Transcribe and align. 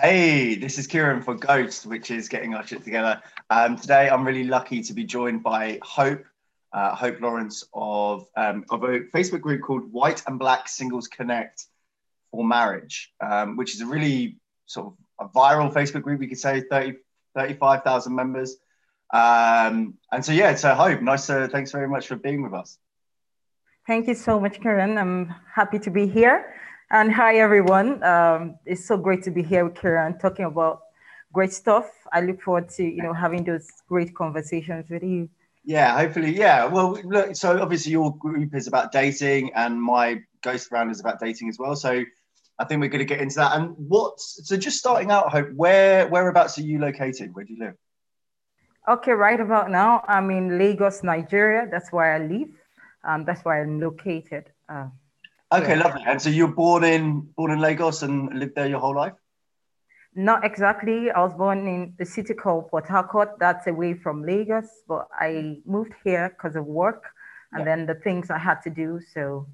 Hey, 0.00 0.54
this 0.54 0.78
is 0.78 0.86
Kieran 0.86 1.22
for 1.22 1.34
Ghost, 1.34 1.84
which 1.84 2.12
is 2.12 2.28
getting 2.28 2.54
our 2.54 2.64
shit 2.64 2.84
together. 2.84 3.20
Um, 3.50 3.76
today, 3.76 4.08
I'm 4.08 4.24
really 4.24 4.44
lucky 4.44 4.80
to 4.82 4.92
be 4.92 5.02
joined 5.02 5.42
by 5.42 5.80
Hope, 5.82 6.24
uh, 6.72 6.94
Hope 6.94 7.20
Lawrence 7.20 7.64
of, 7.74 8.26
um, 8.36 8.64
of 8.70 8.84
a 8.84 9.00
Facebook 9.12 9.40
group 9.40 9.62
called 9.62 9.92
White 9.92 10.22
and 10.28 10.38
Black 10.38 10.68
Singles 10.68 11.08
Connect 11.08 11.64
for 12.30 12.44
Marriage, 12.44 13.12
um, 13.20 13.56
which 13.56 13.74
is 13.74 13.80
a 13.80 13.86
really 13.86 14.36
sort 14.66 14.94
of 15.18 15.26
a 15.26 15.36
viral 15.36 15.72
Facebook 15.72 16.02
group. 16.02 16.20
We 16.20 16.28
could 16.28 16.38
say 16.38 16.60
30, 16.60 16.98
35,000 17.34 18.14
members. 18.14 18.56
Um, 19.12 19.94
and 20.12 20.24
so, 20.24 20.30
yeah, 20.30 20.54
so 20.54 20.74
Hope, 20.74 21.02
nice 21.02 21.26
to, 21.26 21.48
thanks 21.48 21.72
very 21.72 21.88
much 21.88 22.06
for 22.06 22.14
being 22.14 22.42
with 22.42 22.54
us. 22.54 22.78
Thank 23.88 24.06
you 24.06 24.14
so 24.14 24.38
much, 24.38 24.60
Karen. 24.60 24.96
I'm 24.96 25.34
happy 25.52 25.80
to 25.80 25.90
be 25.90 26.06
here. 26.06 26.54
And 26.90 27.12
hi, 27.12 27.36
everyone. 27.36 28.02
Um, 28.02 28.58
it's 28.64 28.86
so 28.86 28.96
great 28.96 29.22
to 29.24 29.30
be 29.30 29.42
here 29.42 29.62
with 29.66 29.74
Karen 29.74 30.18
talking 30.18 30.46
about 30.46 30.80
great 31.34 31.52
stuff. 31.52 31.90
I 32.14 32.22
look 32.22 32.40
forward 32.40 32.70
to, 32.70 32.82
you 32.82 33.02
know, 33.02 33.12
having 33.12 33.44
those 33.44 33.68
great 33.86 34.14
conversations 34.14 34.88
with 34.88 35.02
you. 35.02 35.28
Yeah, 35.64 35.94
hopefully. 35.94 36.34
Yeah. 36.34 36.64
Well, 36.64 36.98
look, 37.04 37.36
so 37.36 37.60
obviously 37.60 37.92
your 37.92 38.16
group 38.16 38.54
is 38.54 38.68
about 38.68 38.90
dating 38.90 39.52
and 39.54 39.80
my 39.82 40.22
ghost 40.42 40.72
round 40.72 40.90
is 40.90 40.98
about 40.98 41.20
dating 41.20 41.50
as 41.50 41.58
well. 41.58 41.76
So 41.76 42.04
I 42.58 42.64
think 42.64 42.80
we're 42.80 42.88
going 42.88 43.00
to 43.00 43.04
get 43.04 43.20
into 43.20 43.36
that. 43.36 43.54
And 43.54 43.74
what's, 43.76 44.48
so 44.48 44.56
just 44.56 44.78
starting 44.78 45.10
out, 45.10 45.30
Hope, 45.30 45.52
where, 45.52 46.08
whereabouts 46.08 46.56
are 46.56 46.62
you 46.62 46.78
located? 46.78 47.34
Where 47.34 47.44
do 47.44 47.52
you 47.52 47.58
live? 47.58 47.74
Okay, 48.88 49.12
right 49.12 49.38
about 49.38 49.70
now, 49.70 50.02
I'm 50.08 50.30
in 50.30 50.56
Lagos, 50.58 51.02
Nigeria. 51.02 51.68
That's 51.70 51.92
where 51.92 52.14
I 52.14 52.18
live. 52.18 52.48
Um, 53.04 53.26
that's 53.26 53.44
where 53.44 53.62
I'm 53.62 53.78
located. 53.78 54.50
Uh, 54.70 54.86
okay, 55.52 55.76
yeah. 55.76 55.82
lovely. 55.82 56.02
And 56.06 56.20
so 56.20 56.30
you're 56.30 56.48
born 56.48 56.84
in 56.84 57.20
born 57.36 57.50
in 57.50 57.60
Lagos 57.60 58.02
and 58.02 58.38
lived 58.38 58.54
there 58.54 58.68
your 58.68 58.80
whole 58.80 58.94
life? 58.94 59.14
Not 60.14 60.44
exactly. 60.44 61.10
I 61.10 61.20
was 61.20 61.34
born 61.34 61.66
in 61.66 61.94
a 62.00 62.04
city 62.04 62.34
called 62.34 62.70
Port 62.70 62.88
Harcourt. 62.88 63.38
That's 63.38 63.66
away 63.66 63.94
from 63.94 64.24
Lagos, 64.24 64.68
but 64.88 65.06
I 65.12 65.58
moved 65.64 65.92
here 66.04 66.30
because 66.30 66.56
of 66.56 66.66
work 66.66 67.04
and 67.52 67.60
yeah. 67.60 67.76
then 67.76 67.86
the 67.86 67.94
things 67.94 68.30
I 68.30 68.38
had 68.38 68.60
to 68.62 68.70
do. 68.70 69.00
So 69.14 69.46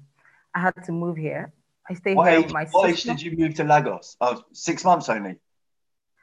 I 0.53 0.59
had 0.61 0.83
to 0.85 0.91
move 0.91 1.17
here. 1.17 1.53
I 1.89 1.93
stayed 1.93 2.15
what 2.15 2.29
here 2.29 2.39
age, 2.39 2.45
with 2.45 2.53
my 2.53 2.65
what 2.71 2.89
sister. 2.89 3.11
age 3.11 3.19
did 3.19 3.25
you 3.25 3.37
move 3.37 3.55
to 3.55 3.63
Lagos? 3.63 4.17
Oh, 4.19 4.43
six 4.53 4.83
months 4.83 5.07
only. 5.09 5.35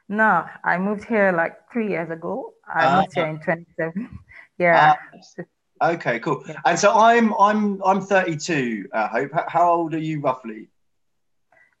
No, 0.09 0.45
I 0.63 0.77
moved 0.77 1.05
here 1.05 1.31
like 1.31 1.71
three 1.71 1.89
years 1.89 2.09
ago. 2.09 2.53
I 2.67 2.85
uh, 2.85 3.01
moved 3.01 3.13
here 3.15 3.27
in 3.27 3.39
27. 3.39 4.19
yeah. 4.57 4.95
Uh, 5.13 5.43
Okay, 5.83 6.19
cool. 6.19 6.43
Yeah. 6.47 6.61
And 6.65 6.79
so 6.79 6.93
I'm 6.93 7.33
I'm 7.39 7.83
I'm 7.83 8.01
32. 8.01 8.87
Uh, 8.93 9.07
Hope, 9.09 9.31
how 9.49 9.73
old 9.73 9.93
are 9.93 9.99
you 9.99 10.21
roughly? 10.21 10.69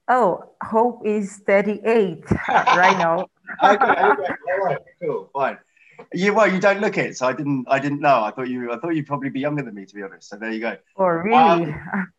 Oh, 0.09 0.51
Hope 0.61 1.05
is 1.05 1.37
38 1.47 2.29
right 2.49 2.97
now. 2.97 3.27
okay, 3.63 3.85
okay, 3.85 4.33
all 4.51 4.65
right, 4.65 4.77
cool, 5.01 5.29
fine. 5.31 5.57
You 6.13 6.33
well, 6.33 6.51
you 6.51 6.59
don't 6.59 6.81
look 6.81 6.97
it, 6.97 7.17
so 7.17 7.27
I 7.27 7.33
didn't 7.33 7.65
I 7.69 7.79
didn't 7.79 8.01
know. 8.01 8.23
I 8.23 8.31
thought 8.31 8.49
you 8.49 8.73
I 8.73 8.77
thought 8.77 8.95
you'd 8.95 9.07
probably 9.07 9.29
be 9.29 9.39
younger 9.39 9.63
than 9.63 9.73
me, 9.73 9.85
to 9.85 9.95
be 9.95 10.03
honest. 10.03 10.29
So 10.29 10.35
there 10.35 10.51
you 10.51 10.59
go. 10.59 10.75
Oh, 10.97 11.05
really? 11.05 11.73
Um, 11.73 12.13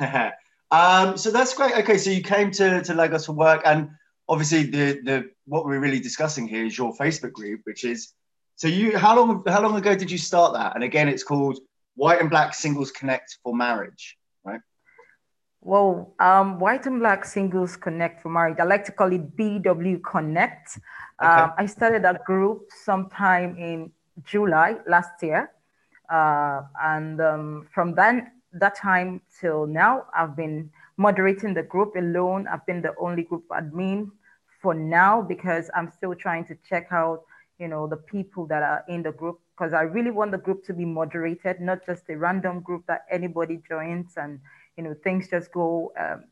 um, 0.70 1.16
so 1.16 1.30
that's 1.30 1.54
great. 1.54 1.74
Okay, 1.78 1.96
so 1.96 2.10
you 2.10 2.22
came 2.22 2.50
to, 2.52 2.82
to 2.82 2.94
Lagos 2.94 3.24
for 3.26 3.32
work, 3.32 3.62
and 3.64 3.90
obviously 4.28 4.64
the 4.64 5.00
the 5.02 5.30
what 5.46 5.64
we're 5.64 5.80
really 5.80 6.00
discussing 6.00 6.46
here 6.46 6.66
is 6.66 6.76
your 6.76 6.94
Facebook 6.94 7.32
group, 7.32 7.62
which 7.64 7.84
is 7.84 8.12
so 8.62 8.68
you, 8.68 8.96
how 8.96 9.16
long, 9.16 9.42
how 9.48 9.60
long 9.60 9.74
ago 9.74 9.96
did 9.96 10.08
you 10.08 10.18
start 10.18 10.52
that? 10.52 10.76
And 10.76 10.84
again, 10.84 11.08
it's 11.08 11.24
called 11.24 11.58
White 11.96 12.20
and 12.20 12.30
Black 12.30 12.54
Singles 12.54 12.92
Connect 12.92 13.38
for 13.42 13.56
Marriage, 13.56 14.16
right? 14.44 14.60
Well, 15.62 16.14
um, 16.20 16.60
White 16.60 16.86
and 16.86 17.00
Black 17.00 17.24
Singles 17.24 17.76
Connect 17.76 18.22
for 18.22 18.28
Marriage. 18.28 18.58
I 18.60 18.62
like 18.62 18.84
to 18.84 18.92
call 18.92 19.12
it 19.12 19.36
BW 19.36 20.00
Connect. 20.04 20.78
Okay. 21.20 21.28
Um, 21.28 21.52
I 21.58 21.66
started 21.66 22.04
that 22.04 22.24
group 22.24 22.68
sometime 22.84 23.56
in 23.56 23.90
July 24.22 24.76
last 24.86 25.20
year, 25.22 25.50
uh, 26.08 26.62
and 26.84 27.20
um, 27.20 27.66
from 27.74 27.96
then 27.96 28.30
that 28.52 28.76
time 28.76 29.22
till 29.40 29.66
now, 29.66 30.06
I've 30.16 30.36
been 30.36 30.70
moderating 30.98 31.52
the 31.52 31.64
group 31.64 31.96
alone. 31.96 32.46
I've 32.46 32.64
been 32.64 32.80
the 32.80 32.94
only 33.00 33.24
group 33.24 33.42
admin 33.48 34.12
for 34.60 34.72
now 34.72 35.20
because 35.20 35.68
I'm 35.74 35.90
still 35.90 36.14
trying 36.14 36.44
to 36.44 36.56
check 36.68 36.86
out 36.92 37.24
you 37.58 37.68
know, 37.68 37.86
the 37.86 37.96
people 37.96 38.46
that 38.46 38.62
are 38.62 38.84
in 38.88 39.02
the 39.02 39.12
group, 39.12 39.40
because 39.56 39.72
I 39.72 39.82
really 39.82 40.10
want 40.10 40.32
the 40.32 40.38
group 40.38 40.64
to 40.66 40.74
be 40.74 40.84
moderated, 40.84 41.60
not 41.60 41.84
just 41.86 42.08
a 42.08 42.16
random 42.16 42.60
group 42.60 42.84
that 42.86 43.04
anybody 43.10 43.60
joins 43.68 44.14
and, 44.16 44.40
you 44.76 44.84
know, 44.84 44.94
things 45.04 45.28
just 45.28 45.52
go 45.52 45.92
um, 45.98 46.24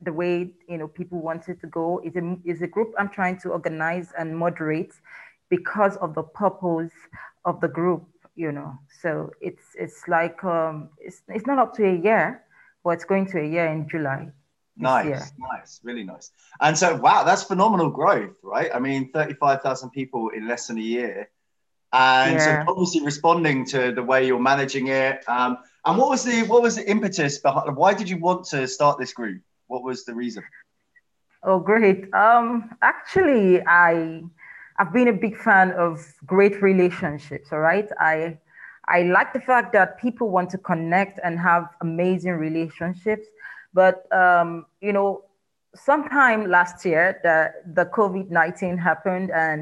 the 0.00 0.12
way, 0.12 0.50
you 0.68 0.78
know, 0.78 0.88
people 0.88 1.20
want 1.20 1.48
it 1.48 1.60
to 1.60 1.66
go. 1.66 2.00
It's 2.04 2.16
a, 2.16 2.36
it's 2.44 2.62
a 2.62 2.66
group 2.66 2.94
I'm 2.98 3.08
trying 3.08 3.38
to 3.40 3.50
organize 3.50 4.12
and 4.18 4.36
moderate 4.36 4.92
because 5.48 5.96
of 5.98 6.14
the 6.14 6.22
purpose 6.22 6.92
of 7.44 7.60
the 7.60 7.68
group, 7.68 8.04
you 8.34 8.52
know. 8.52 8.78
So 9.00 9.30
it's, 9.40 9.64
it's 9.78 10.08
like, 10.08 10.42
um, 10.44 10.90
it's, 10.98 11.22
it's 11.28 11.46
not 11.46 11.58
up 11.58 11.74
to 11.76 11.86
a 11.86 11.96
year, 11.96 12.42
but 12.82 12.90
it's 12.90 13.04
going 13.04 13.26
to 13.26 13.40
a 13.40 13.46
year 13.46 13.66
in 13.66 13.88
July. 13.88 14.28
Nice, 14.76 15.06
year. 15.06 15.22
nice, 15.38 15.80
really 15.82 16.04
nice. 16.04 16.32
And 16.60 16.76
so, 16.76 16.96
wow, 16.96 17.24
that's 17.24 17.42
phenomenal 17.42 17.90
growth, 17.90 18.34
right? 18.42 18.70
I 18.74 18.78
mean, 18.78 19.10
35,000 19.12 19.90
people 19.90 20.30
in 20.30 20.46
less 20.46 20.66
than 20.66 20.78
a 20.78 20.82
year. 20.82 21.30
And 21.92 22.34
yeah. 22.34 22.64
so 22.64 22.72
obviously 22.72 23.02
responding 23.02 23.64
to 23.66 23.92
the 23.92 24.02
way 24.02 24.26
you're 24.26 24.38
managing 24.38 24.88
it. 24.88 25.26
Um, 25.28 25.58
and 25.84 25.96
what 25.96 26.10
was 26.10 26.24
the 26.24 26.42
what 26.42 26.62
was 26.62 26.76
the 26.76 26.88
impetus 26.90 27.38
behind 27.38 27.76
why 27.76 27.94
did 27.94 28.10
you 28.10 28.18
want 28.18 28.44
to 28.46 28.66
start 28.66 28.98
this 28.98 29.12
group? 29.12 29.40
What 29.68 29.82
was 29.82 30.04
the 30.04 30.14
reason? 30.14 30.42
Oh, 31.42 31.60
great. 31.60 32.12
Um, 32.12 32.74
actually, 32.82 33.62
I 33.66 34.24
I've 34.78 34.92
been 34.92 35.08
a 35.08 35.12
big 35.12 35.36
fan 35.36 35.70
of 35.72 36.04
great 36.26 36.60
relationships. 36.60 37.52
All 37.52 37.60
right. 37.60 37.88
I 38.00 38.38
I 38.88 39.02
like 39.02 39.32
the 39.32 39.40
fact 39.40 39.72
that 39.72 39.98
people 39.98 40.28
want 40.28 40.50
to 40.50 40.58
connect 40.58 41.20
and 41.22 41.38
have 41.38 41.68
amazing 41.80 42.32
relationships. 42.32 43.26
But 43.76 43.96
um, 44.24 44.66
you 44.80 44.92
know, 44.96 45.08
sometime 45.74 46.40
last 46.56 46.84
year, 46.90 47.20
the 47.26 47.36
the 47.78 47.86
COVID 47.98 48.30
nineteen 48.40 48.76
happened, 48.78 49.28
and 49.30 49.60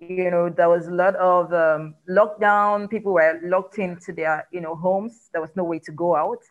you 0.00 0.30
know 0.32 0.44
there 0.48 0.70
was 0.76 0.84
a 0.88 0.96
lot 1.04 1.14
of 1.16 1.52
um, 1.52 1.94
lockdown. 2.18 2.88
People 2.88 3.12
were 3.12 3.34
locked 3.54 3.78
into 3.78 4.10
their 4.20 4.48
you 4.54 4.62
know 4.64 4.74
homes. 4.74 5.28
There 5.32 5.42
was 5.46 5.54
no 5.54 5.64
way 5.64 5.78
to 5.88 5.92
go 5.92 6.16
out. 6.16 6.42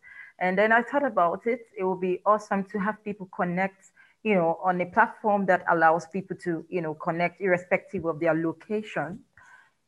And 0.41 0.57
then 0.57 0.71
I 0.71 0.81
thought 0.81 1.05
about 1.05 1.41
it. 1.45 1.61
It 1.77 1.83
would 1.83 2.01
be 2.01 2.19
awesome 2.25 2.63
to 2.71 2.79
have 2.79 2.95
people 3.03 3.29
connect, 3.35 3.81
you 4.23 4.33
know, 4.33 4.57
on 4.63 4.81
a 4.81 4.87
platform 4.87 5.45
that 5.45 5.63
allows 5.69 6.07
people 6.07 6.35
to, 6.45 6.65
you 6.67 6.81
know, 6.81 6.95
connect 6.95 7.41
irrespective 7.41 8.05
of 8.05 8.19
their 8.19 8.33
location. 8.33 9.19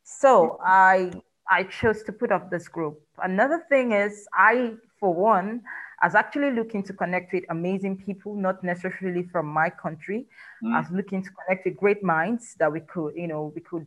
So 0.04 0.58
I 0.64 1.10
I 1.50 1.64
chose 1.64 2.02
to 2.04 2.12
put 2.12 2.30
up 2.30 2.50
this 2.50 2.68
group. 2.68 3.00
Another 3.18 3.64
thing 3.68 3.92
is 3.92 4.26
I, 4.32 4.74
for 4.98 5.12
one, 5.12 5.62
I 6.04 6.06
was 6.06 6.14
actually 6.14 6.50
looking 6.50 6.82
to 6.82 6.92
connect 6.92 7.32
with 7.32 7.44
amazing 7.48 7.96
people, 7.96 8.34
not 8.34 8.62
necessarily 8.62 9.22
from 9.22 9.46
my 9.46 9.70
country. 9.70 10.26
Mm. 10.62 10.74
I 10.74 10.80
was 10.80 10.90
looking 10.90 11.22
to 11.24 11.30
connect 11.30 11.64
with 11.64 11.78
great 11.78 12.02
minds 12.02 12.56
that 12.58 12.70
we 12.70 12.80
could, 12.80 13.14
you 13.16 13.26
know, 13.26 13.52
we 13.54 13.62
could 13.62 13.86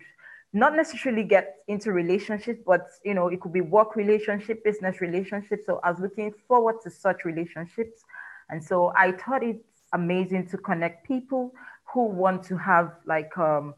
not 0.51 0.75
necessarily 0.75 1.21
get 1.21 1.57
into 1.67 1.91
relationships, 1.91 2.59
but 2.65 2.87
you 3.05 3.13
know, 3.13 3.27
it 3.27 3.39
could 3.39 3.53
be 3.53 3.61
work 3.61 3.95
relationship, 3.95 4.63
business 4.63 4.99
relationship. 4.99 5.61
So 5.63 5.79
I 5.83 5.91
was 5.91 5.99
looking 5.99 6.33
forward 6.47 6.77
to 6.85 6.89
such 6.89 7.23
relationships. 7.23 8.01
And 8.49 8.63
so 8.63 8.91
I 8.95 9.11
thought 9.11 9.43
it's 9.43 9.83
amazing 9.93 10.47
to 10.47 10.57
connect 10.57 11.07
people 11.07 11.53
who 11.93 12.05
want 12.05 12.41
to 12.45 12.57
have 12.57 12.93
like 13.05 13.37
um, 13.37 13.75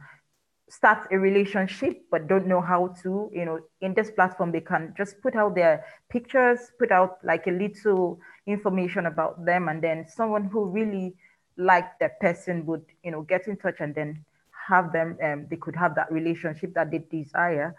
start 0.70 1.08
a 1.12 1.18
relationship 1.18 2.04
but 2.12 2.28
don't 2.28 2.46
know 2.46 2.62
how 2.62 2.88
to 3.02 3.30
you 3.34 3.44
know 3.44 3.60
in 3.82 3.94
this 3.96 4.12
platform 4.12 4.52
they 4.52 4.62
can 4.62 4.94
just 4.96 5.20
put 5.22 5.36
out 5.36 5.56
their 5.56 5.84
pictures 6.10 6.72
put 6.78 6.92
out 6.92 7.18
like 7.24 7.48
a 7.48 7.52
little 7.52 8.20
information 8.46 9.08
about 9.08 9.44
them 9.46 9.68
and 9.68 9.82
then 9.84 10.06
someone 10.08 10.46
who 10.46 10.66
really 10.66 11.16
liked 11.58 12.00
that 12.00 12.20
person 12.20 12.66
would 12.66 12.86
you 13.04 13.12
know 13.12 13.22
get 13.24 13.48
in 13.48 13.58
touch 13.58 13.76
and 13.80 13.94
then 13.96 14.24
have 14.70 14.94
them 14.94 15.18
um, 15.24 15.48
they 15.50 15.58
could 15.58 15.76
have 15.76 15.96
that 15.96 16.12
relationship 16.12 16.74
that 16.74 16.92
they 16.92 17.00
desire. 17.12 17.76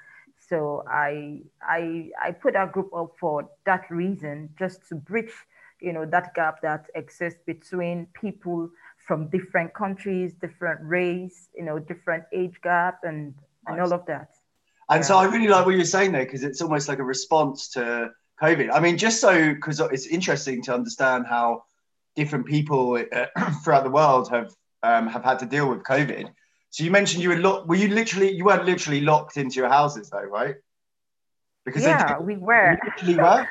So 0.49 0.85
i 0.89 1.41
i 1.63 2.11
i 2.23 2.33
put 2.33 2.57
our 2.57 2.67
group 2.67 2.91
up 2.95 3.13
for 3.21 3.49
that 3.67 3.91
reason 3.91 4.51
just 4.59 4.89
to 4.89 4.95
bridge 4.95 5.33
you 5.81 5.93
know 5.93 6.05
that 6.07 6.35
gap 6.35 6.61
that 6.63 6.87
exists 6.95 7.41
between 7.47 8.07
people 8.15 8.71
from 9.11 9.27
different 9.27 9.75
countries, 9.75 10.35
different 10.41 10.79
race, 10.85 11.49
you 11.57 11.65
know, 11.65 11.81
different 11.81 12.23
age 12.33 12.55
gap, 12.63 13.01
and 13.03 13.35
nice. 13.67 13.73
and 13.73 13.81
all 13.81 13.93
of 13.93 14.07
that. 14.07 14.29
And 14.89 15.01
yeah. 15.01 15.09
so 15.09 15.19
I 15.19 15.25
really 15.25 15.49
like 15.49 15.67
what 15.67 15.75
you're 15.75 15.85
saying 15.85 16.13
there 16.13 16.25
because 16.25 16.45
it's 16.45 16.63
almost 16.63 16.87
like 16.87 17.01
a 17.01 17.03
response 17.03 17.71
to 17.71 18.11
COVID. 18.41 18.71
I 18.73 18.79
mean, 18.79 18.97
just 18.97 19.21
so 19.21 19.53
because 19.53 19.81
it's 19.81 20.07
interesting 20.07 20.63
to 20.63 20.75
understand 20.75 21.27
how 21.27 21.65
different 22.15 22.47
people 22.47 23.05
uh, 23.13 23.27
throughout 23.65 23.83
the 23.83 23.91
world 23.91 24.31
have 24.31 24.53
um, 24.85 25.09
have 25.09 25.25
had 25.25 25.41
to 25.41 25.47
deal 25.47 25.69
with 25.69 25.83
COVID. 25.83 26.31
So 26.71 26.85
you 26.85 26.93
mentioned 26.93 27.21
you 27.25 27.31
were 27.31 27.39
locked. 27.39 27.67
Were 27.67 27.75
you 27.75 27.89
literally? 27.89 28.31
You 28.31 28.45
weren't 28.45 28.65
literally 28.65 29.01
locked 29.01 29.37
into 29.37 29.57
your 29.57 29.69
houses, 29.69 30.09
though, 30.11 30.23
right? 30.23 30.55
Because 31.65 31.83
yeah, 31.83 32.17
we 32.21 32.37
were. 32.37 32.79
literally 32.85 33.17
were. 33.17 33.49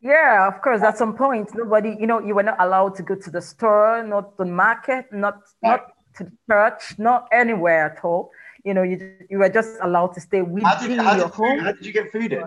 Yeah, 0.00 0.46
of 0.46 0.62
course. 0.62 0.82
At 0.82 0.98
some 0.98 1.16
point, 1.16 1.50
nobody, 1.54 1.96
you 1.98 2.06
know, 2.06 2.20
you 2.20 2.34
were 2.34 2.42
not 2.42 2.56
allowed 2.60 2.94
to 2.96 3.02
go 3.02 3.14
to 3.14 3.30
the 3.30 3.40
store, 3.42 4.02
not 4.02 4.36
the 4.36 4.44
market, 4.44 5.06
not 5.12 5.40
not 5.62 5.92
to 6.16 6.24
the 6.24 6.32
church, 6.48 6.98
not 6.98 7.28
anywhere 7.32 7.86
at 7.86 8.04
all. 8.04 8.30
You 8.64 8.74
know, 8.74 8.82
you, 8.82 9.16
you 9.30 9.38
were 9.38 9.48
just 9.48 9.76
allowed 9.80 10.14
to 10.14 10.20
stay 10.20 10.42
within 10.42 10.64
how 10.64 10.78
did, 10.80 10.98
how 10.98 11.16
your 11.16 11.26
did, 11.26 11.34
home. 11.34 11.58
How 11.60 11.72
did 11.72 11.86
you 11.86 11.92
get 11.92 12.12
food 12.12 12.32
in? 12.32 12.44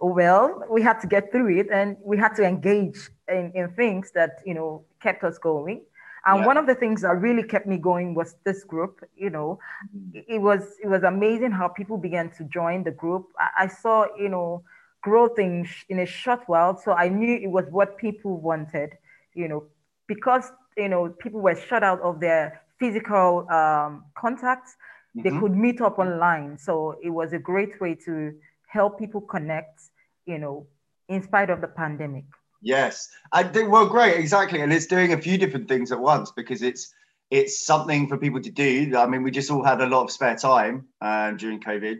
Well, 0.00 0.64
we 0.70 0.82
had 0.82 1.00
to 1.00 1.06
get 1.06 1.32
through 1.32 1.58
it 1.58 1.68
and 1.72 1.96
we 2.04 2.16
had 2.18 2.36
to 2.36 2.44
engage 2.44 3.10
in, 3.26 3.52
in 3.54 3.70
things 3.70 4.12
that, 4.12 4.40
you 4.46 4.54
know, 4.54 4.84
kept 5.00 5.24
us 5.24 5.38
going. 5.38 5.82
And 6.26 6.40
yeah. 6.40 6.46
one 6.46 6.56
of 6.56 6.66
the 6.66 6.74
things 6.74 7.02
that 7.02 7.16
really 7.20 7.42
kept 7.42 7.66
me 7.66 7.78
going 7.78 8.14
was 8.14 8.36
this 8.44 8.64
group. 8.64 9.02
You 9.16 9.30
know, 9.30 9.58
mm-hmm. 9.96 10.20
it 10.28 10.38
was 10.38 10.76
it 10.82 10.88
was 10.88 11.02
amazing 11.02 11.52
how 11.52 11.68
people 11.68 11.96
began 11.96 12.30
to 12.32 12.44
join 12.44 12.84
the 12.84 12.90
group. 12.90 13.28
I, 13.38 13.64
I 13.64 13.68
saw, 13.68 14.06
you 14.16 14.28
know, 14.28 14.62
growth 15.02 15.38
in, 15.38 15.68
in 15.88 16.00
a 16.00 16.06
short 16.06 16.40
while. 16.46 16.76
So 16.76 16.92
I 16.92 17.08
knew 17.08 17.36
it 17.36 17.50
was 17.50 17.66
what 17.70 17.98
people 17.98 18.40
wanted, 18.40 18.96
you 19.34 19.48
know, 19.48 19.64
because, 20.06 20.50
you 20.76 20.88
know, 20.88 21.08
people 21.08 21.40
were 21.40 21.56
shut 21.56 21.82
out 21.82 22.00
of 22.00 22.20
their 22.20 22.62
physical 22.78 23.48
um, 23.50 24.04
contacts, 24.16 24.76
mm-hmm. 25.16 25.22
they 25.28 25.40
could 25.40 25.54
meet 25.56 25.80
up 25.80 25.98
online. 25.98 26.58
So 26.58 26.96
it 27.02 27.10
was 27.10 27.32
a 27.32 27.38
great 27.38 27.80
way 27.80 27.94
to 28.06 28.34
help 28.66 28.98
people 28.98 29.20
connect, 29.20 29.80
you 30.26 30.38
know, 30.38 30.66
in 31.08 31.22
spite 31.22 31.50
of 31.50 31.60
the 31.60 31.68
pandemic. 31.68 32.24
Yes, 32.60 33.08
I 33.32 33.44
think 33.44 33.70
well, 33.70 33.86
great, 33.86 34.18
exactly, 34.18 34.60
and 34.62 34.72
it's 34.72 34.86
doing 34.86 35.12
a 35.12 35.20
few 35.20 35.38
different 35.38 35.68
things 35.68 35.92
at 35.92 36.00
once 36.00 36.32
because 36.32 36.60
it's 36.62 36.92
it's 37.30 37.64
something 37.64 38.08
for 38.08 38.16
people 38.16 38.40
to 38.40 38.50
do. 38.50 38.96
I 38.96 39.06
mean, 39.06 39.22
we 39.22 39.30
just 39.30 39.50
all 39.50 39.62
had 39.62 39.80
a 39.80 39.86
lot 39.86 40.04
of 40.04 40.10
spare 40.10 40.34
time 40.34 40.88
um, 41.00 41.36
during 41.36 41.60
COVID, 41.60 41.98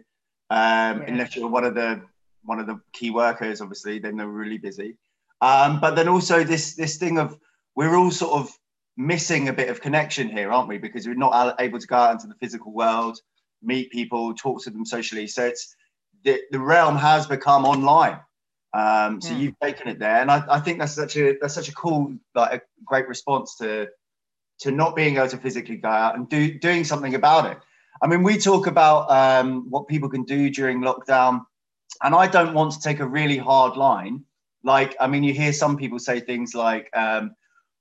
um, 0.51 1.03
yeah. 1.03 1.05
unless 1.07 1.37
you're 1.37 1.49
one 1.49 1.65
of 1.65 1.75
the 1.75 2.03
one 2.49 2.59
of 2.59 2.67
the 2.67 2.81
key 2.93 3.11
workers, 3.11 3.61
obviously, 3.61 3.99
then 3.99 4.17
they're 4.17 4.27
really 4.27 4.59
busy. 4.59 4.97
Um, 5.41 5.81
but 5.81 5.95
then 5.95 6.09
also 6.09 6.43
this 6.43 6.75
this 6.75 6.97
thing 6.97 7.19
of 7.19 7.39
we're 7.77 7.95
all 7.95 8.11
sort 8.11 8.41
of 8.41 8.51
missing 8.97 9.49
a 9.49 9.53
bit 9.53 9.69
of 9.69 9.81
connection 9.81 10.29
here, 10.29 10.51
aren't 10.51 10.69
we? 10.69 10.79
Because 10.79 11.07
we're 11.07 11.15
not 11.15 11.55
able 11.61 11.79
to 11.79 11.87
go 11.87 11.97
out 11.97 12.13
into 12.13 12.27
the 12.27 12.35
physical 12.35 12.73
world, 12.73 13.21
meet 13.63 13.93
people, 13.93 14.35
talk 14.35 14.63
to 14.65 14.71
them 14.71 14.85
socially. 14.85 15.29
So 15.29 15.47
it's 15.47 15.77
the, 16.25 16.41
the 16.51 16.59
realm 16.59 16.97
has 16.97 17.27
become 17.27 17.65
online. 17.65 18.19
Um, 18.75 19.21
so 19.21 19.33
mm. 19.33 19.41
you've 19.41 19.61
taken 19.61 19.89
it 19.89 19.99
there, 19.99 20.21
and 20.21 20.31
I, 20.31 20.45
I, 20.49 20.61
think 20.61 20.79
that's 20.79 20.95
such 20.95 21.17
a 21.17 21.39
that's 21.41 21.55
such 21.55 21.69
a 21.69 21.75
cool, 21.75 22.15
like 22.35 22.61
a 22.61 22.61
great 22.85 23.09
response 23.09 23.57
to 23.57 23.89
to 24.61 24.71
not 24.71 24.95
being 24.97 25.17
able 25.17 25.29
to 25.29 25.39
physically 25.39 25.77
go 25.77 25.89
out 25.89 26.17
and 26.17 26.29
do 26.29 26.59
doing 26.59 26.85
something 26.85 27.15
about 27.15 27.51
it. 27.51 27.59
I 28.03 28.07
mean, 28.07 28.23
we 28.23 28.37
talk 28.37 28.67
about 28.67 29.11
um, 29.11 29.71
what 29.71 29.89
people 29.89 30.09
can 30.09 30.25
do 30.25 30.51
during 30.51 30.81
lockdown, 30.81 31.47
and 32.03 32.15
I 32.15 32.27
don't 32.27 32.55
want 32.55 32.73
to 32.73 32.81
take 32.81 33.01
a 33.01 33.07
really 33.07 33.39
hard 33.39 33.77
line. 33.77 34.25
Like, 34.65 34.97
I 35.01 35.07
mean, 35.07 35.23
you 35.23 35.33
hear 35.33 35.53
some 35.53 35.77
people 35.77 35.99
say 35.99 36.21
things 36.21 36.55
like, 36.55 36.91
um, 36.97 37.35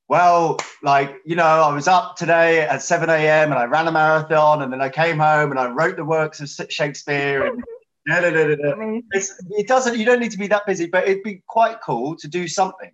"Well, 0.07 0.57
like 0.83 1.17
you 1.25 1.35
know, 1.35 1.43
I 1.43 1.73
was 1.73 1.87
up 1.87 2.15
today 2.15 2.61
at 2.61 2.81
7 2.81 3.09
a.m. 3.09 3.51
and 3.51 3.59
I 3.59 3.65
ran 3.65 3.87
a 3.87 3.91
marathon, 3.91 4.61
and 4.61 4.71
then 4.71 4.81
I 4.81 4.89
came 4.89 5.17
home 5.19 5.51
and 5.51 5.59
I 5.59 5.69
wrote 5.69 5.95
the 5.95 6.05
works 6.05 6.39
of 6.39 6.71
Shakespeare 6.71 7.45
and." 7.45 7.63
No, 8.09 8.21
no, 8.21 8.29
no, 8.29 8.55
no. 8.55 9.01
it 9.11 9.67
doesn't. 9.67 9.97
You 9.97 10.05
don't 10.05 10.21
need 10.21 10.31
to 10.31 10.37
be 10.37 10.47
that 10.47 10.65
busy, 10.65 10.85
but 10.85 11.03
it'd 11.09 11.23
be 11.23 11.43
quite 11.45 11.81
cool 11.81 12.15
to 12.15 12.27
do 12.29 12.47
something, 12.47 12.91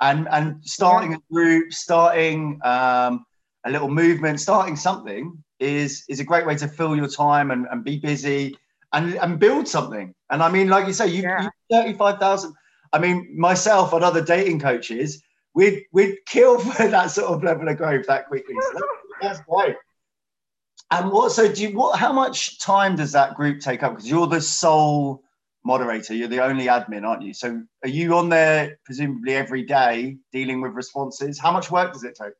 and 0.00 0.28
and 0.28 0.64
starting 0.64 1.14
a 1.14 1.18
group, 1.32 1.72
starting 1.72 2.60
um, 2.62 3.26
a 3.64 3.70
little 3.70 3.90
movement, 3.90 4.38
starting 4.38 4.76
something 4.76 5.42
is 5.58 6.04
is 6.08 6.20
a 6.20 6.24
great 6.24 6.46
way 6.46 6.56
to 6.56 6.68
fill 6.68 6.96
your 6.96 7.08
time 7.08 7.50
and, 7.50 7.66
and 7.70 7.84
be 7.84 7.98
busy 7.98 8.56
and 8.92 9.14
and 9.16 9.38
build 9.38 9.68
something. 9.68 10.14
And 10.30 10.42
I 10.42 10.50
mean, 10.50 10.68
like 10.68 10.86
you 10.86 10.92
say, 10.92 11.08
you, 11.08 11.22
yeah. 11.22 11.44
you 11.44 11.50
thirty 11.70 11.94
five 11.94 12.18
thousand. 12.18 12.54
I 12.92 12.98
mean, 12.98 13.34
myself 13.38 13.92
and 13.92 14.04
other 14.04 14.22
dating 14.22 14.60
coaches, 14.60 15.22
we'd 15.54 15.84
we'd 15.92 16.18
kill 16.26 16.58
for 16.60 16.88
that 16.88 17.10
sort 17.10 17.28
of 17.28 17.42
level 17.42 17.68
of 17.68 17.76
growth 17.76 18.06
that 18.06 18.28
quickly. 18.28 18.54
So 18.60 18.72
that's, 18.74 18.86
that's 19.38 19.40
great. 19.48 19.76
And 20.90 21.10
what? 21.10 21.32
So 21.32 21.50
do 21.52 21.62
you? 21.62 21.76
What? 21.76 21.98
How 21.98 22.12
much 22.12 22.60
time 22.60 22.96
does 22.96 23.12
that 23.12 23.34
group 23.34 23.60
take 23.60 23.82
up? 23.82 23.92
Because 23.92 24.08
you're 24.08 24.26
the 24.26 24.40
sole 24.40 25.22
moderator. 25.64 26.14
You're 26.14 26.28
the 26.28 26.44
only 26.44 26.66
admin, 26.66 27.06
aren't 27.06 27.22
you? 27.22 27.32
So 27.32 27.62
are 27.82 27.88
you 27.88 28.16
on 28.16 28.28
there 28.28 28.78
presumably 28.84 29.34
every 29.34 29.62
day 29.62 30.18
dealing 30.32 30.60
with 30.60 30.72
responses? 30.72 31.38
How 31.38 31.52
much 31.52 31.70
work 31.70 31.92
does 31.92 32.04
it 32.04 32.14
take? 32.14 32.34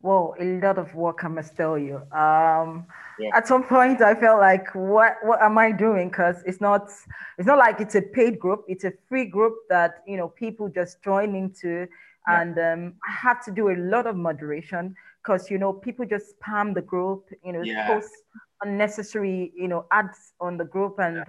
Well, 0.00 0.34
a 0.38 0.44
lot 0.44 0.78
of 0.78 0.94
work, 0.94 1.24
I 1.24 1.28
must 1.28 1.56
tell 1.56 1.76
you. 1.76 1.96
Um, 2.12 2.86
yeah. 3.18 3.30
At 3.34 3.48
some 3.48 3.64
point, 3.64 4.00
I 4.00 4.14
felt 4.14 4.38
like, 4.38 4.72
what 4.74 5.16
what 5.24 5.42
am 5.42 5.58
I 5.58 5.72
doing? 5.72 6.08
Because 6.08 6.42
it's 6.46 6.60
not 6.60 6.88
it's 7.36 7.46
not 7.46 7.58
like 7.58 7.80
it's 7.80 7.96
a 7.96 8.02
paid 8.02 8.38
group. 8.38 8.64
It's 8.68 8.84
a 8.84 8.92
free 9.08 9.24
group 9.24 9.54
that 9.68 10.04
you 10.06 10.16
know 10.16 10.28
people 10.28 10.68
just 10.68 11.02
join 11.02 11.34
into, 11.34 11.88
yeah. 12.28 12.42
and 12.42 12.58
um, 12.58 12.94
I 13.08 13.12
had 13.12 13.40
to 13.46 13.50
do 13.50 13.70
a 13.70 13.76
lot 13.76 14.06
of 14.06 14.14
moderation 14.14 14.94
because 15.20 15.50
you 15.50 15.58
know 15.58 15.72
people 15.72 16.06
just 16.06 16.38
spam 16.38 16.74
the 16.74 16.82
group, 16.82 17.24
you 17.44 17.52
know, 17.52 17.62
yeah. 17.62 17.88
post 17.88 18.10
unnecessary, 18.62 19.52
you 19.56 19.68
know, 19.68 19.86
ads 19.90 20.32
on 20.40 20.56
the 20.56 20.64
group, 20.64 21.00
and 21.00 21.24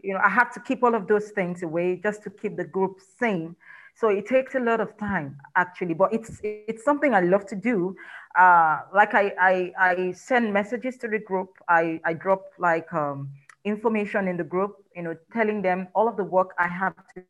you 0.00 0.14
know, 0.14 0.20
I 0.24 0.28
have 0.28 0.52
to 0.54 0.60
keep 0.60 0.82
all 0.82 0.94
of 0.94 1.08
those 1.08 1.30
things 1.30 1.62
away 1.62 1.96
just 1.96 2.22
to 2.24 2.30
keep 2.30 2.56
the 2.56 2.64
group 2.64 3.00
sane. 3.18 3.56
So 3.94 4.08
it 4.08 4.26
takes 4.26 4.54
a 4.54 4.60
lot 4.60 4.80
of 4.80 4.96
time 4.98 5.36
actually, 5.56 5.94
but 5.94 6.12
it's 6.12 6.40
it's 6.42 6.84
something 6.84 7.14
I 7.14 7.20
love 7.20 7.46
to 7.46 7.56
do. 7.56 7.94
Uh, 8.38 8.80
like 8.94 9.14
I, 9.14 9.32
I 9.38 9.72
I 9.78 10.12
send 10.12 10.52
messages 10.52 10.96
to 10.98 11.08
the 11.08 11.18
group. 11.18 11.50
I 11.68 12.00
I 12.04 12.14
drop 12.14 12.42
like 12.58 12.92
um, 12.92 13.30
information 13.64 14.28
in 14.28 14.36
the 14.36 14.44
group, 14.44 14.76
you 14.96 15.02
know, 15.02 15.14
telling 15.32 15.62
them 15.62 15.88
all 15.94 16.08
of 16.08 16.16
the 16.16 16.24
work 16.24 16.54
I 16.58 16.68
have 16.68 16.94
to 17.14 17.22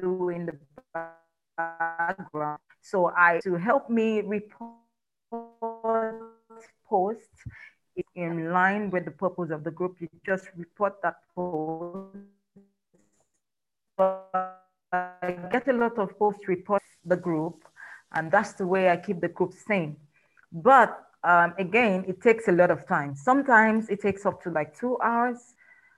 do 0.00 0.28
in 0.30 0.46
the 0.46 0.58
background. 0.94 2.60
So 2.82 3.12
I 3.16 3.40
to 3.44 3.54
help 3.54 3.88
me 3.88 4.20
report 4.20 4.76
posts 6.88 7.44
in 8.14 8.52
line 8.52 8.90
with 8.90 9.04
the 9.04 9.10
purpose 9.10 9.50
of 9.50 9.64
the 9.64 9.70
group. 9.70 9.96
You 10.00 10.08
just 10.24 10.48
report 10.56 11.00
that 11.02 11.16
post. 11.34 12.16
I 14.92 15.36
get 15.50 15.68
a 15.68 15.72
lot 15.72 15.98
of 15.98 16.18
post 16.18 16.48
reports 16.48 16.86
the 17.04 17.16
group, 17.16 17.64
and 18.12 18.30
that's 18.30 18.52
the 18.52 18.66
way 18.66 18.90
I 18.90 18.96
keep 18.96 19.20
the 19.20 19.28
group 19.28 19.52
sane. 19.52 19.96
But 20.52 20.98
um, 21.24 21.54
again, 21.58 22.04
it 22.08 22.22
takes 22.22 22.48
a 22.48 22.52
lot 22.52 22.70
of 22.70 22.86
time. 22.86 23.14
Sometimes 23.14 23.88
it 23.88 24.00
takes 24.00 24.24
up 24.24 24.42
to 24.44 24.50
like 24.50 24.78
two 24.78 24.98
hours. 25.02 25.54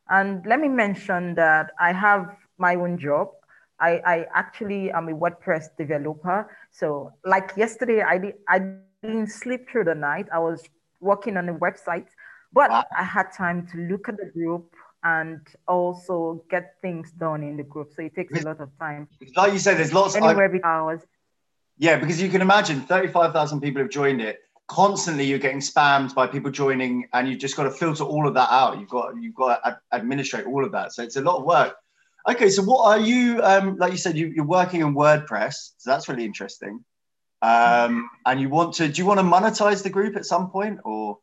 And 0.09 0.45
let 0.45 0.59
me 0.61 0.69
mention 0.69 1.35
that 1.37 1.71
I 1.79 1.93
have 1.93 2.37
my 2.59 2.75
own 2.75 2.99
job. 2.99 3.29
I, 3.79 4.01
I 4.05 4.27
actually 4.35 4.91
am 4.91 5.09
a 5.09 5.13
WordPress 5.13 5.69
developer. 5.79 6.51
So 6.71 7.13
like 7.25 7.53
yesterday, 7.57 8.03
I 8.03 8.19
did, 8.19 8.35
I 8.49 8.59
didn't 9.03 9.29
sleep 9.29 9.71
through 9.71 9.85
the 9.85 9.95
night. 9.95 10.27
I 10.33 10.39
was 10.39 10.65
working 11.01 11.37
on 11.37 11.49
a 11.49 11.55
website, 11.55 12.09
but 12.53 12.71
wow. 12.71 12.85
I 12.97 13.05
had 13.05 13.31
time 13.33 13.67
to 13.69 13.79
look 13.79 14.09
at 14.09 14.17
the 14.17 14.31
group 14.35 14.75
and 15.03 15.41
also 15.67 16.45
get 16.51 16.75
things 16.83 17.11
done 17.13 17.43
in 17.43 17.57
the 17.57 17.63
group. 17.63 17.93
So 17.95 18.03
it 18.03 18.15
takes 18.15 18.41
a 18.41 18.45
lot 18.45 18.61
of 18.61 18.71
time. 18.79 19.09
Like 19.37 19.53
you 19.53 19.59
said, 19.59 19.79
there's 19.79 19.93
lots 19.93 20.15
anywhere 20.15 20.55
of 20.55 20.61
hours. 20.65 21.01
Yeah, 21.79 21.97
because 21.99 22.21
you 22.21 22.29
can 22.29 22.43
imagine 22.43 22.83
35,000 22.83 23.61
people 23.61 23.81
have 23.81 23.91
joined 23.91 24.21
it. 24.21 24.41
Constantly, 24.69 25.25
you're 25.25 25.39
getting 25.39 25.61
spammed 25.61 26.15
by 26.15 26.27
people 26.27 26.51
joining, 26.51 27.09
and 27.13 27.29
you've 27.29 27.39
just 27.39 27.57
got 27.57 27.65
to 27.65 27.71
filter 27.71 28.05
all 28.05 28.29
of 28.29 28.35
that 28.35 28.53
out. 28.53 28.79
You've 28.79 28.89
got 28.89 29.15
you've 29.21 29.35
got 29.35 29.65
to 29.65 29.81
administrate 29.93 30.47
all 30.47 30.65
of 30.65 30.73
that. 30.73 30.93
So 30.93 31.03
it's 31.03 31.17
a 31.17 31.23
lot 31.23 31.39
of 31.39 31.45
work. 31.45 31.75
Okay, 32.29 32.51
so 32.51 32.63
what 32.63 32.87
are 32.87 33.01
you? 33.01 33.43
Um, 33.43 33.77
like 33.79 33.93
you 33.93 33.99
said, 33.99 34.17
you, 34.17 34.29
you're 34.29 34.45
working 34.45 34.83
in 34.83 34.95
WordPress, 34.95 35.73
so 35.79 35.91
that's 35.91 36.09
really 36.09 36.25
interesting. 36.25 36.85
Um, 37.43 38.11
and 38.27 38.41
you 38.41 38.51
want 38.51 38.75
to, 38.75 38.89
do 38.89 39.01
you 39.01 39.07
want 39.07 39.19
to 39.19 39.25
monetize 39.25 39.83
the 39.83 39.91
group 39.91 40.17
at 40.17 40.27
some 40.27 40.51
point 40.51 40.81
or? 40.85 41.19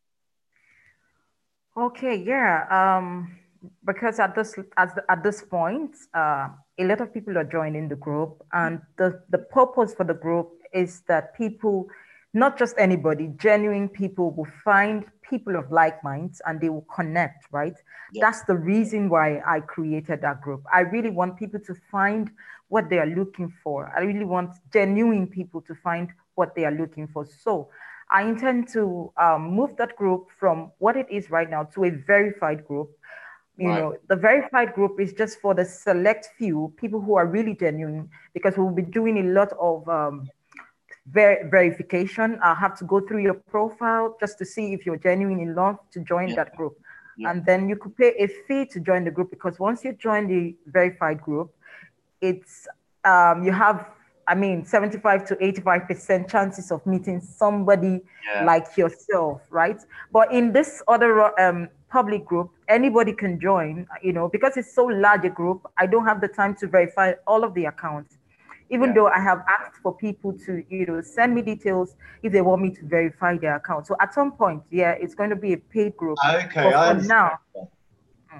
Okay, 1.78 2.24
yeah. 2.26 2.66
Um, 2.98 3.38
because 3.86 4.20
at 4.20 4.36
this 4.36 4.56
at, 4.78 4.98
at 5.10 5.24
this 5.24 5.44
point, 5.44 5.96
uh, 6.14 6.50
a 6.80 6.84
lot 6.84 7.02
of 7.02 7.14
people 7.14 7.38
are 7.38 7.44
joining 7.44 7.88
the 7.90 7.96
group, 7.96 8.44
and 8.54 8.82
the 8.98 9.22
the 9.30 9.38
purpose 9.38 9.94
for 9.94 10.04
the 10.04 10.14
group 10.14 10.52
is 10.74 11.02
that 11.08 11.36
people, 11.36 11.88
not 12.34 12.58
just 12.58 12.76
anybody, 12.78 13.32
genuine 13.38 13.90
people 13.90 14.32
will 14.32 14.48
find 14.64 15.06
people 15.30 15.56
of 15.56 15.72
like 15.72 16.04
minds 16.04 16.42
and 16.46 16.62
they 16.62 16.70
will 16.70 16.86
connect. 16.94 17.46
Right. 17.52 17.76
Yeah. 18.14 18.26
That's 18.26 18.44
the 18.44 18.56
reason 18.56 19.10
why 19.10 19.42
I 19.46 19.60
created 19.62 20.22
that 20.22 20.42
group. 20.42 20.64
I 20.72 20.82
really 20.82 21.10
want 21.10 21.38
people 21.38 21.60
to 21.62 21.76
find 21.92 22.32
what 22.70 22.90
they 22.90 23.00
are 23.00 23.08
looking 23.08 23.54
for. 23.64 23.92
I 23.96 24.02
really 24.02 24.26
want 24.26 24.52
genuine 24.74 25.28
people 25.28 25.62
to 25.62 25.76
find 25.76 26.10
what 26.36 26.56
they 26.56 26.66
are 26.66 26.72
looking 26.72 27.08
for. 27.08 27.26
So 27.26 27.70
I 28.10 28.24
intend 28.24 28.70
to 28.70 29.12
um, 29.18 29.52
move 29.52 29.76
that 29.78 29.96
group 29.96 30.28
from 30.40 30.72
what 30.78 30.96
it 30.96 31.08
is 31.10 31.30
right 31.30 31.50
now 31.50 31.64
to 31.76 31.86
a 31.86 31.90
verified 31.90 32.66
group. 32.66 32.90
You 33.58 33.70
right. 33.70 33.80
know, 33.80 33.98
the 34.08 34.16
verified 34.16 34.74
group 34.74 35.00
is 35.00 35.14
just 35.14 35.40
for 35.40 35.56
the 35.56 35.66
select 35.66 36.30
few 36.38 36.74
people 36.78 37.02
who 37.02 37.16
are 37.16 37.26
really 37.26 37.56
genuine 37.56 38.10
because 38.34 38.56
we'll 38.56 38.70
be 38.70 38.84
doing 38.84 39.18
a 39.18 39.24
lot 39.32 39.52
of 39.60 39.88
um, 39.90 40.30
ver- 41.08 41.48
verification. 41.50 42.40
I'll 42.44 42.56
have 42.56 42.78
to 42.78 42.86
go 42.86 43.00
through 43.00 43.24
your 43.24 43.34
profile 43.34 44.16
just 44.20 44.38
to 44.40 44.46
see 44.46 44.74
if 44.74 44.86
you're 44.86 44.98
genuine 44.98 45.40
enough 45.40 45.78
to 45.92 46.02
join 46.02 46.30
yeah. 46.30 46.36
that 46.36 46.56
group. 46.56 46.78
Yeah. 47.18 47.32
And 47.32 47.46
then 47.46 47.68
you 47.68 47.76
could 47.76 47.98
pay 47.98 48.14
a 48.20 48.28
fee 48.28 48.66
to 48.68 48.80
join 48.80 49.04
the 49.04 49.12
group 49.12 49.32
because 49.32 49.58
once 49.58 49.84
you 49.84 49.94
join 49.94 50.28
the 50.28 50.56
verified 50.68 51.20
group, 51.20 51.52
it's 52.22 52.68
um, 53.06 53.44
you 53.44 53.52
have 53.52 53.88
I 54.28 54.36
mean, 54.36 54.66
75 54.66 55.26
to 55.28 55.36
85% 55.38 56.30
chances 56.30 56.70
of 56.70 56.86
meeting 56.86 57.22
somebody 57.22 58.02
yeah. 58.26 58.44
like 58.44 58.76
yourself, 58.76 59.42
right? 59.50 59.80
But 60.12 60.34
in 60.34 60.52
this 60.52 60.84
other 60.88 61.40
um, 61.40 61.70
public 61.90 62.26
group, 62.26 62.52
anybody 62.68 63.14
can 63.14 63.40
join, 63.40 63.88
you 64.02 64.14
know, 64.14 64.28
because 64.28 64.58
it's 64.58 64.74
so 64.74 64.86
large 64.86 65.26
a 65.26 65.30
group, 65.30 65.66
I 65.78 65.88
don't 65.88 66.06
have 66.06 66.20
the 66.22 66.28
time 66.28 66.56
to 66.56 66.68
verify 66.68 67.14
all 67.26 67.44
of 67.44 67.54
the 67.54 67.66
accounts. 67.66 68.18
Even 68.70 68.90
yeah. 68.90 68.96
though 68.96 69.08
I 69.08 69.20
have 69.20 69.44
asked 69.48 69.78
for 69.82 69.96
people 69.96 70.34
to, 70.46 70.62
you 70.70 70.86
know, 70.86 71.02
send 71.02 71.34
me 71.34 71.42
details 71.42 71.96
if 72.22 72.34
they 72.34 72.42
want 72.42 72.62
me 72.62 72.72
to 72.72 72.86
verify 72.86 73.38
their 73.38 73.56
account. 73.56 73.88
So 73.88 73.96
at 74.02 74.14
some 74.14 74.34
point, 74.34 74.62
yeah, 74.70 74.92
it's 74.92 75.16
going 75.16 75.30
to 75.30 75.38
be 75.38 75.54
a 75.54 75.58
paid 75.58 75.96
group. 75.96 76.18
Okay, 76.30 76.70
for 76.70 76.94
now. 77.04 77.40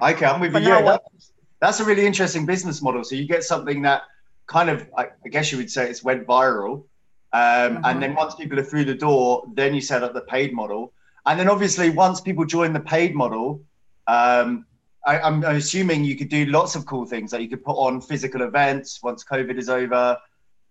Okay, 0.02 0.26
I'm 0.26 0.40
with 0.40 0.52
you. 0.54 0.60
Yeah, 0.60 0.82
that's, 0.82 1.32
that's 1.60 1.80
a 1.80 1.84
really 1.84 2.04
interesting 2.04 2.44
business 2.44 2.82
model. 2.82 3.02
So 3.04 3.14
you 3.14 3.26
get 3.26 3.42
something 3.42 3.80
that 3.82 4.02
kind 4.46 4.68
of, 4.68 4.86
I, 4.96 5.06
I 5.24 5.28
guess 5.30 5.50
you 5.50 5.56
would 5.56 5.70
say 5.70 5.88
it's 5.88 6.04
went 6.04 6.26
viral. 6.26 6.84
Um, 7.32 7.40
mm-hmm. 7.40 7.84
And 7.86 8.02
then 8.02 8.14
once 8.14 8.34
people 8.34 8.60
are 8.60 8.64
through 8.64 8.84
the 8.84 8.94
door, 8.94 9.46
then 9.54 9.74
you 9.74 9.80
set 9.80 10.02
up 10.02 10.12
the 10.12 10.20
paid 10.20 10.52
model. 10.52 10.92
And 11.28 11.38
then 11.38 11.48
obviously, 11.48 11.90
once 11.90 12.20
people 12.20 12.44
join 12.44 12.72
the 12.72 12.80
paid 12.80 13.14
model, 13.14 13.62
um, 14.06 14.66
I, 15.06 15.26
am 15.26 15.44
assuming 15.44 16.04
you 16.04 16.16
could 16.16 16.28
do 16.28 16.46
lots 16.46 16.74
of 16.74 16.86
cool 16.86 17.06
things. 17.06 17.32
Like 17.32 17.42
you 17.42 17.48
could 17.48 17.64
put 17.64 17.76
on 17.76 18.00
physical 18.00 18.42
events 18.42 19.00
once 19.02 19.24
COVID 19.24 19.56
is 19.58 19.68
over, 19.68 20.16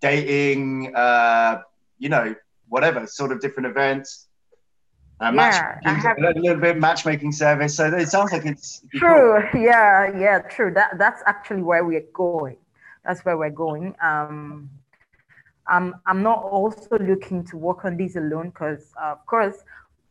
dating, 0.02 0.94
uh, 0.96 1.62
you 2.00 2.10
know, 2.10 2.36
whatever 2.68 3.08
sort 3.08 3.32
of 3.32 3.40
different 3.40 3.68
events. 3.68 4.28
Uh, 5.20 5.32
yeah, 5.34 5.80
have, 5.84 6.18
a 6.18 6.40
little 6.40 6.60
bit 6.60 6.78
matchmaking 6.78 7.32
service. 7.32 7.76
So 7.76 7.88
it 7.88 8.08
sounds 8.08 8.32
like 8.32 8.46
it's 8.46 8.84
true. 8.94 9.42
Cool. 9.52 9.62
Yeah, 9.64 10.16
yeah, 10.18 10.40
true. 10.40 10.72
That 10.74 10.98
that's 11.00 11.24
actually 11.26 11.64
where 11.64 11.86
we're 11.86 12.06
going 12.14 12.58
that's 13.08 13.24
where 13.24 13.38
we're 13.38 13.50
going. 13.50 13.96
Um, 14.02 14.70
I'm, 15.68 15.96
I'm 16.06 16.22
not 16.22 16.44
also 16.44 16.98
looking 17.00 17.44
to 17.46 17.58
work 17.58 17.86
on 17.86 17.98
this 17.98 18.16
alone 18.16 18.50
because, 18.50 18.92
uh, 19.02 19.12
of 19.12 19.26
course, 19.26 19.56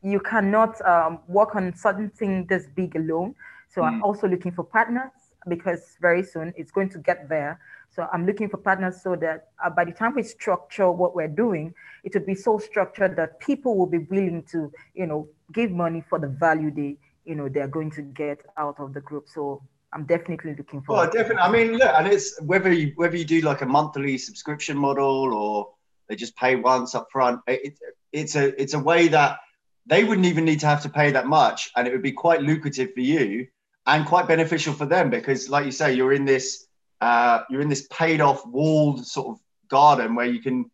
you 0.07 0.21
cannot 0.21 0.81
um, 0.87 1.19
work 1.27 1.57
on 1.57 1.75
something 1.75 2.47
this 2.47 2.67
big 2.77 2.95
alone. 2.95 3.35
So 3.69 3.81
mm. 3.81 3.89
I'm 3.89 4.05
also 4.05 4.29
looking 4.29 4.53
for 4.53 4.63
partners 4.63 5.11
because 5.49 5.97
very 6.01 6.23
soon 6.23 6.53
it's 6.57 6.71
going 6.71 6.91
to 6.91 6.99
get 6.99 7.29
there. 7.29 7.59
So 7.91 8.07
I'm 8.13 8.25
looking 8.25 8.49
for 8.49 8.59
partners 8.59 9.03
so 9.03 9.17
that 9.17 9.49
uh, 9.65 9.71
by 9.71 9.85
the 9.85 9.91
time 9.91 10.15
we 10.15 10.23
structure 10.23 10.93
what 10.93 11.17
we're 11.17 11.35
doing, 11.45 11.75
it 12.05 12.15
will 12.15 12.25
be 12.25 12.37
so 12.37 12.59
structured 12.59 13.17
that 13.17 13.41
people 13.41 13.77
will 13.77 13.87
be 13.87 13.99
willing 13.99 14.45
to, 14.53 14.71
you 14.95 15.07
know, 15.07 15.29
give 15.53 15.73
money 15.73 16.05
for 16.09 16.21
the 16.21 16.29
value 16.29 16.71
they, 16.71 16.99
you 17.25 17.35
know, 17.35 17.49
they're 17.49 17.67
going 17.67 17.91
to 17.93 18.03
get 18.03 18.39
out 18.59 18.79
of 18.79 18.95
the 18.95 19.01
group. 19.01 19.27
So 19.29 19.61
I'm 19.93 20.05
definitely 20.05 20.55
looking 20.55 20.83
for. 20.83 20.97
Well, 20.97 21.11
definitely. 21.11 21.43
I 21.43 21.51
mean, 21.51 21.73
look, 21.79 21.93
and 21.95 22.07
it's 22.07 22.41
whether 22.43 22.73
you 22.73 22.93
whether 22.95 23.17
you 23.17 23.25
do 23.25 23.41
like 23.41 23.63
a 23.63 23.67
monthly 23.67 24.19
subscription 24.19 24.77
model 24.77 25.35
or 25.35 25.71
they 26.09 26.15
just 26.15 26.37
pay 26.37 26.55
once 26.55 26.95
up 26.95 27.09
front. 27.11 27.41
It, 27.49 27.79
it's 28.13 28.37
a 28.37 28.61
it's 28.61 28.75
a 28.75 28.79
way 28.79 29.09
that 29.09 29.39
they 29.87 30.05
wouldn't 30.05 30.27
even 30.27 30.45
need 30.45 30.61
to 30.61 30.67
have 30.67 30.83
to 30.83 30.89
pay 30.89 31.13
that 31.13 31.27
much, 31.27 31.71
and 31.77 31.87
it 31.87 31.93
would 31.93 32.03
be 32.03 32.13
quite 32.13 32.43
lucrative 32.43 32.93
for 32.95 33.01
you 33.01 33.49
and 33.87 34.05
quite 34.05 34.27
beneficial 34.27 34.75
for 34.75 34.87
them 34.87 35.11
because, 35.11 35.49
like 35.49 35.65
you 35.65 35.73
say, 35.73 35.95
you're 35.95 36.13
in 36.13 36.25
this 36.25 36.67
uh, 37.01 37.43
you're 37.51 37.61
in 37.61 37.69
this 37.69 37.87
paid 37.91 38.21
off 38.21 38.47
walled 38.47 39.07
sort 39.07 39.29
of 39.29 39.41
garden 39.69 40.15
where 40.15 40.27
you 40.27 40.41
can 40.41 40.71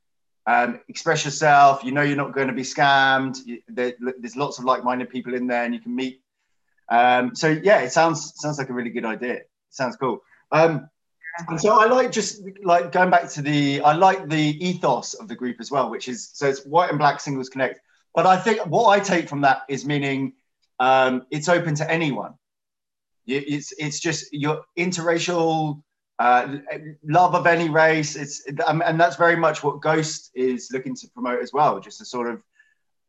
um, 0.47 0.81
express 0.89 1.25
yourself. 1.25 1.85
You 1.85 1.93
know, 1.93 2.03
you're 2.03 2.17
not 2.17 2.33
going 2.33 2.49
to 2.49 2.55
be 2.55 2.63
scammed. 2.63 3.39
There, 3.69 3.95
there's 4.19 4.37
lots 4.37 4.59
of 4.59 4.65
like 4.65 4.85
minded 4.85 5.11
people 5.11 5.35
in 5.35 5.47
there, 5.47 5.65
and 5.65 5.75
you 5.75 5.81
can 5.81 5.95
meet 5.95 6.23
um, 6.93 7.35
so 7.35 7.49
yeah, 7.49 7.81
it 7.81 7.91
sounds 7.91 8.35
sounds 8.37 8.59
like 8.59 8.69
a 8.69 8.73
really 8.75 8.91
good 8.91 9.07
idea. 9.07 9.41
Sounds 9.71 9.97
cool. 9.97 10.23
Um, 10.51 10.89
and 11.49 11.59
so 11.59 11.81
I 11.81 11.87
like 11.87 12.13
just 12.13 12.43
like 12.63 12.93
going 12.93 13.09
back 13.09 13.31
to 13.31 13.43
the 13.43 13.81
I 13.81 13.95
like 13.95 14.29
the 14.29 14.67
ethos 14.67 15.15
of 15.15 15.27
the 15.27 15.35
group 15.35 15.57
as 15.59 15.71
well, 15.71 15.89
which 15.89 16.07
is 16.07 16.29
so 16.35 16.47
it's 16.49 16.65
white 16.67 16.91
and 16.91 16.99
black 16.99 17.21
singles 17.21 17.49
connect. 17.49 17.81
But 18.15 18.27
I 18.27 18.37
think 18.37 18.61
what 18.67 18.89
I 18.89 19.01
take 19.01 19.29
from 19.29 19.41
that 19.43 19.63
is 19.69 19.85
meaning 19.85 20.35
um, 20.79 21.27
it's 21.31 21.49
open 21.49 21.75
to 21.77 21.91
anyone. 21.91 22.35
It's 23.27 23.73
it's 23.79 24.01
just 24.01 24.33
your 24.33 24.65
interracial 24.77 25.83
uh, 26.19 26.57
love 27.05 27.35
of 27.35 27.47
any 27.47 27.69
race. 27.69 28.17
It's 28.17 28.43
um, 28.67 28.83
and 28.85 29.01
that's 29.01 29.17
very 29.17 29.37
much 29.37 29.63
what 29.63 29.81
Ghost 29.81 30.31
is 30.35 30.71
looking 30.73 30.95
to 30.97 31.09
promote 31.09 31.41
as 31.41 31.53
well. 31.53 31.79
Just 31.81 32.01
a 32.01 32.05
sort 32.05 32.29
of 32.29 32.43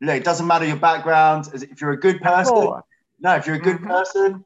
it 0.00 0.24
doesn't 0.24 0.46
matter 0.46 0.66
your 0.66 0.76
background. 0.76 1.48
If 1.52 1.80
you're 1.80 1.92
a 1.92 2.00
good 2.00 2.20
person, 2.20 2.80
no, 3.20 3.34
if 3.34 3.46
you're 3.46 3.56
a 3.56 3.60
good 3.60 3.76
mm-hmm. 3.76 3.88
person 3.88 4.44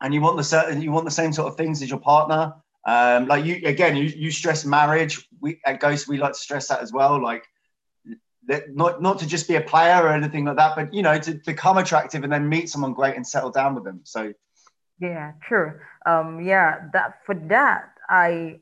and 0.00 0.14
you 0.14 0.20
want 0.20 0.36
the 0.36 0.44
certain, 0.44 0.80
you 0.80 0.92
want 0.92 1.04
the 1.04 1.10
same 1.10 1.32
sort 1.32 1.48
of 1.48 1.56
things 1.56 1.82
as 1.82 1.90
your 1.90 2.00
partner. 2.00 2.54
Um, 2.86 3.26
like 3.26 3.44
you 3.44 3.60
again, 3.64 3.96
you, 3.96 4.04
you 4.04 4.30
stress 4.30 4.64
marriage. 4.64 5.28
We 5.40 5.60
at 5.66 5.80
Ghost 5.80 6.08
we 6.08 6.18
like 6.18 6.32
to 6.32 6.38
stress 6.38 6.68
that 6.68 6.80
as 6.80 6.92
well. 6.92 7.22
Like 7.22 7.44
that, 8.48 8.74
not 8.74 9.02
not 9.02 9.18
to 9.20 9.26
just 9.26 9.48
be 9.48 9.56
a 9.56 9.60
player 9.60 10.02
or 10.02 10.10
anything 10.10 10.44
like 10.44 10.56
that, 10.56 10.76
but 10.76 10.92
you 10.92 11.02
know 11.02 11.18
to 11.18 11.34
become 11.46 11.78
attractive 11.78 12.24
and 12.24 12.32
then 12.32 12.48
meet 12.48 12.68
someone 12.68 12.92
great 12.92 13.16
and 13.16 13.26
settle 13.26 13.50
down 13.50 13.74
with 13.74 13.84
them. 13.84 14.00
So 14.04 14.32
yeah, 15.00 15.32
true. 15.42 15.78
Um, 16.06 16.40
yeah, 16.44 16.88
that 16.92 17.20
for 17.26 17.34
that 17.34 17.90
I 18.08 18.60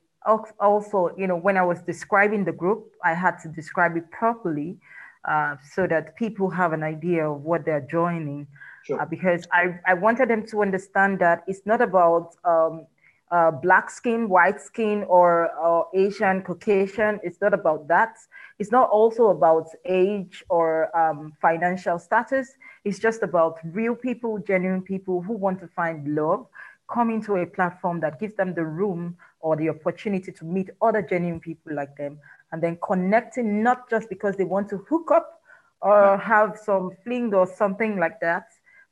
also 0.60 1.14
you 1.16 1.26
know 1.26 1.36
when 1.36 1.56
I 1.56 1.62
was 1.62 1.82
describing 1.82 2.44
the 2.44 2.52
group, 2.52 2.92
I 3.04 3.14
had 3.14 3.38
to 3.42 3.48
describe 3.48 3.96
it 3.96 4.10
properly 4.10 4.78
uh, 5.24 5.56
so 5.74 5.86
that 5.86 6.16
people 6.16 6.50
have 6.50 6.72
an 6.72 6.82
idea 6.82 7.30
of 7.30 7.42
what 7.42 7.64
they're 7.64 7.86
joining. 7.90 8.46
Sure. 8.84 9.00
Uh, 9.00 9.04
because 9.04 9.46
I, 9.52 9.78
I 9.86 9.94
wanted 9.94 10.28
them 10.28 10.44
to 10.46 10.60
understand 10.60 11.20
that 11.20 11.44
it's 11.46 11.64
not 11.64 11.80
about 11.80 12.34
um, 12.44 12.86
uh, 13.32 13.50
black 13.50 13.90
skin, 13.90 14.28
white 14.28 14.60
skin, 14.60 15.04
or, 15.08 15.50
or 15.56 15.88
Asian, 15.94 16.42
Caucasian. 16.42 17.18
It's 17.22 17.40
not 17.40 17.54
about 17.54 17.88
that. 17.88 18.16
It's 18.58 18.70
not 18.70 18.90
also 18.90 19.28
about 19.28 19.68
age 19.86 20.44
or 20.50 20.94
um, 20.96 21.32
financial 21.40 21.98
status. 21.98 22.52
It's 22.84 22.98
just 22.98 23.22
about 23.22 23.58
real 23.64 23.94
people, 23.94 24.38
genuine 24.38 24.82
people 24.82 25.22
who 25.22 25.32
want 25.32 25.60
to 25.60 25.68
find 25.68 26.14
love, 26.14 26.46
coming 26.92 27.22
to 27.22 27.36
a 27.36 27.46
platform 27.46 28.00
that 28.00 28.20
gives 28.20 28.34
them 28.34 28.52
the 28.52 28.64
room 28.64 29.16
or 29.40 29.56
the 29.56 29.70
opportunity 29.70 30.30
to 30.30 30.44
meet 30.44 30.68
other 30.82 31.00
genuine 31.00 31.40
people 31.40 31.74
like 31.74 31.96
them, 31.96 32.18
and 32.52 32.62
then 32.62 32.78
connecting 32.86 33.62
not 33.62 33.88
just 33.88 34.10
because 34.10 34.36
they 34.36 34.44
want 34.44 34.68
to 34.68 34.76
hook 34.90 35.10
up 35.10 35.40
or 35.80 36.18
have 36.18 36.58
some 36.62 36.90
fling 37.02 37.32
or 37.32 37.46
something 37.46 37.98
like 37.98 38.20
that, 38.20 38.44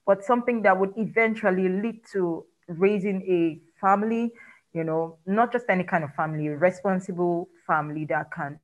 but 0.07 0.25
something 0.25 0.63
that 0.63 0.77
would 0.81 0.93
eventually 0.97 1.69
lead 1.69 2.01
to 2.11 2.45
raising 2.69 3.21
a 3.23 3.61
family, 3.81 4.33
you 4.73 4.85
know, 4.85 5.19
not 5.27 5.53
just 5.53 5.67
any 5.69 5.85
kind 5.85 6.05
of 6.05 6.15
family, 6.15 6.49
a 6.49 6.57
responsible 6.57 7.49
family 7.67 8.05
that 8.07 8.31
can, 8.33 8.59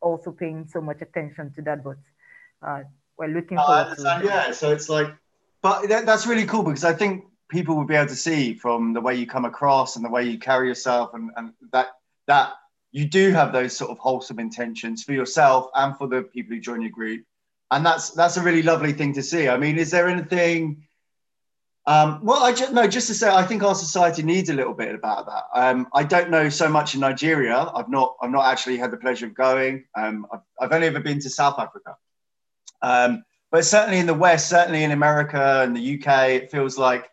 also 0.00 0.30
paying 0.30 0.68
so 0.68 0.80
much 0.80 1.02
attention 1.02 1.52
to 1.54 1.62
that, 1.62 1.82
but 1.82 1.96
uh, 2.62 2.82
we're 3.18 3.28
looking 3.28 3.58
forward 3.58 3.96
to 3.96 4.22
Yeah, 4.24 4.52
so 4.52 4.70
it's 4.70 4.88
like, 4.88 5.08
but 5.62 5.88
that, 5.88 6.06
that's 6.06 6.26
really 6.26 6.46
cool 6.46 6.62
because 6.62 6.84
I 6.84 6.92
think 6.92 7.24
people 7.48 7.76
will 7.76 7.84
be 7.84 7.96
able 7.96 8.08
to 8.08 8.16
see 8.16 8.54
from 8.54 8.92
the 8.92 9.00
way 9.00 9.16
you 9.16 9.26
come 9.26 9.44
across 9.44 9.96
and 9.96 10.04
the 10.04 10.08
way 10.08 10.24
you 10.24 10.38
carry 10.38 10.68
yourself 10.68 11.10
and, 11.14 11.30
and 11.36 11.52
that 11.72 11.88
that 12.26 12.52
you 12.92 13.06
do 13.06 13.32
have 13.32 13.52
those 13.52 13.76
sort 13.76 13.90
of 13.90 13.98
wholesome 13.98 14.38
intentions 14.38 15.04
for 15.04 15.12
yourself 15.12 15.68
and 15.74 15.96
for 15.96 16.08
the 16.08 16.22
people 16.22 16.54
who 16.54 16.60
join 16.60 16.82
your 16.82 16.90
group. 16.90 17.24
And 17.70 17.86
that's 17.86 18.10
that's 18.10 18.36
a 18.36 18.42
really 18.42 18.62
lovely 18.62 18.92
thing 18.92 19.12
to 19.14 19.22
see. 19.22 19.48
I 19.48 19.56
mean 19.56 19.78
is 19.78 19.90
there 19.90 20.08
anything 20.08 20.86
um, 21.86 22.20
well 22.22 22.44
i 22.44 22.52
just 22.52 22.74
no 22.74 22.86
just 22.86 23.06
to 23.06 23.14
say 23.14 23.28
i 23.28 23.42
think 23.42 23.62
our 23.62 23.74
society 23.74 24.22
needs 24.22 24.50
a 24.50 24.54
little 24.54 24.74
bit 24.74 24.94
about 24.94 25.26
that. 25.26 25.44
Um, 25.54 25.88
i 25.94 26.02
don't 26.02 26.30
know 26.30 26.48
so 26.48 26.68
much 26.68 26.94
in 26.94 27.00
nigeria. 27.00 27.56
I've 27.74 27.88
not 27.88 28.16
i've 28.20 28.30
not 28.30 28.46
actually 28.46 28.76
had 28.76 28.90
the 28.90 28.96
pleasure 28.96 29.26
of 29.26 29.34
going. 29.34 29.84
Um, 29.96 30.26
I've, 30.32 30.40
I've, 30.60 30.72
only 30.72 30.88
ever 30.88 31.00
been 31.00 31.20
to 31.20 31.30
south 31.30 31.58
africa. 31.58 31.96
Um, 32.82 33.24
but 33.50 33.64
certainly 33.64 33.98
in 33.98 34.06
the 34.06 34.14
west 34.14 34.48
certainly 34.48 34.84
in 34.84 34.90
america 34.90 35.62
and 35.62 35.76
the 35.76 35.98
uk 35.98 36.28
it 36.28 36.50
feels 36.50 36.76
like 36.76 37.08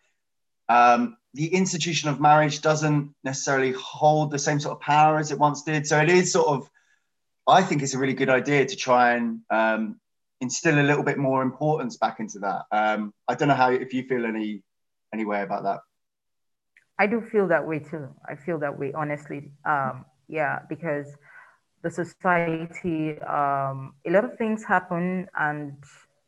um, 0.69 1.16
the 1.33 1.53
institution 1.53 2.09
of 2.09 2.19
marriage 2.19 2.61
doesn't 2.61 3.13
necessarily 3.23 3.73
hold 3.73 4.31
the 4.31 4.39
same 4.39 4.59
sort 4.59 4.75
of 4.75 4.81
power 4.81 5.19
as 5.19 5.31
it 5.31 5.39
once 5.39 5.63
did. 5.63 5.85
So 5.85 5.99
it 5.99 6.09
is 6.09 6.31
sort 6.31 6.47
of, 6.47 6.69
I 7.47 7.61
think 7.61 7.83
it's 7.83 7.93
a 7.93 7.99
really 7.99 8.13
good 8.13 8.29
idea 8.29 8.65
to 8.65 8.75
try 8.75 9.15
and 9.15 9.41
um, 9.49 9.99
instill 10.41 10.79
a 10.79 10.83
little 10.83 11.03
bit 11.03 11.17
more 11.17 11.41
importance 11.41 11.97
back 11.97 12.19
into 12.19 12.39
that. 12.39 12.63
Um, 12.71 13.13
I 13.27 13.35
don't 13.35 13.47
know 13.47 13.55
how 13.55 13.71
if 13.71 13.93
you 13.93 14.03
feel 14.03 14.25
any 14.25 14.63
any 15.13 15.25
way 15.25 15.41
about 15.41 15.63
that. 15.63 15.79
I 16.99 17.07
do 17.07 17.21
feel 17.21 17.47
that 17.47 17.65
way 17.65 17.79
too. 17.79 18.07
I 18.27 18.35
feel 18.35 18.59
that 18.59 18.77
way, 18.77 18.91
honestly. 18.93 19.51
Um, 19.65 20.05
yeah, 20.27 20.59
because 20.67 21.15
the 21.83 21.91
society, 21.91 23.19
um, 23.21 23.93
a 24.05 24.09
lot 24.09 24.25
of 24.25 24.37
things 24.37 24.63
happen, 24.63 25.27
and 25.39 25.77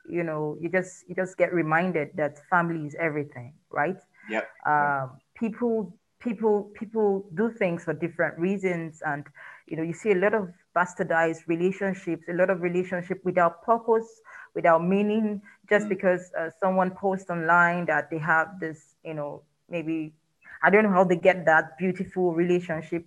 you 0.07 0.23
know, 0.23 0.57
you 0.61 0.69
just 0.69 1.07
you 1.07 1.15
just 1.15 1.37
get 1.37 1.53
reminded 1.53 2.09
that 2.15 2.39
family 2.49 2.85
is 2.87 2.95
everything, 2.99 3.53
right? 3.71 3.97
Yep. 4.29 4.49
Um, 4.65 5.11
people 5.35 5.93
people 6.19 6.69
people 6.73 7.25
do 7.35 7.51
things 7.51 7.83
for 7.83 7.93
different 7.93 8.37
reasons, 8.37 9.01
and 9.05 9.25
you 9.67 9.77
know, 9.77 9.83
you 9.83 9.93
see 9.93 10.11
a 10.11 10.15
lot 10.15 10.33
of 10.33 10.49
bastardized 10.75 11.47
relationships, 11.47 12.23
a 12.29 12.33
lot 12.33 12.49
of 12.49 12.61
relationship 12.61 13.19
without 13.23 13.63
purpose, 13.63 14.21
without 14.55 14.83
meaning, 14.83 15.41
just 15.69 15.85
mm. 15.85 15.89
because 15.89 16.31
uh, 16.37 16.49
someone 16.59 16.91
posts 16.91 17.29
online 17.29 17.85
that 17.85 18.09
they 18.09 18.17
have 18.17 18.59
this, 18.59 18.95
you 19.03 19.13
know, 19.13 19.41
maybe 19.69 20.13
I 20.61 20.69
don't 20.69 20.83
know 20.83 20.91
how 20.91 21.03
they 21.03 21.15
get 21.15 21.45
that 21.45 21.77
beautiful 21.77 22.33
relationship, 22.33 23.05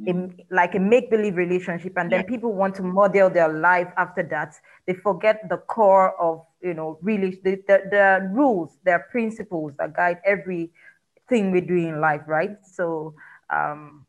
mm. 0.00 0.08
in, 0.08 0.40
like 0.50 0.74
a 0.74 0.78
make 0.78 1.10
believe 1.10 1.36
relationship, 1.36 1.94
and 1.96 2.10
then 2.10 2.20
yeah. 2.20 2.26
people 2.26 2.52
want 2.52 2.74
to 2.76 2.82
model 2.82 3.30
their 3.30 3.52
life 3.52 3.92
after 3.96 4.22
that. 4.22 4.54
They 4.86 4.94
forget 4.94 5.48
the 5.48 5.58
core 5.58 6.18
of, 6.20 6.44
you 6.64 6.74
know, 6.74 6.98
really 7.02 7.38
the, 7.44 7.62
the, 7.68 7.82
the 7.90 8.30
rules, 8.32 8.78
their 8.84 9.06
principles 9.10 9.74
that 9.78 9.94
guide 9.94 10.18
everything 10.24 11.50
we 11.52 11.60
do 11.60 11.76
in 11.76 12.00
life, 12.00 12.22
right? 12.26 12.56
So, 12.64 13.14
um, 13.50 14.06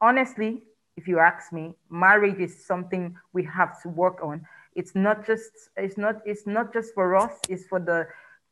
honestly, 0.00 0.62
if 0.96 1.08
you 1.08 1.18
ask 1.18 1.52
me, 1.52 1.74
marriage 1.90 2.38
is 2.38 2.64
something 2.64 3.16
we 3.32 3.42
have 3.44 3.82
to 3.82 3.88
work 3.88 4.20
on. 4.22 4.46
It's 4.76 4.94
not 4.94 5.26
just 5.26 5.50
it's 5.76 5.98
not 5.98 6.16
it's 6.24 6.46
not 6.46 6.72
just 6.72 6.94
for 6.94 7.16
us, 7.16 7.32
it's 7.48 7.66
for 7.66 7.80
the 7.80 8.06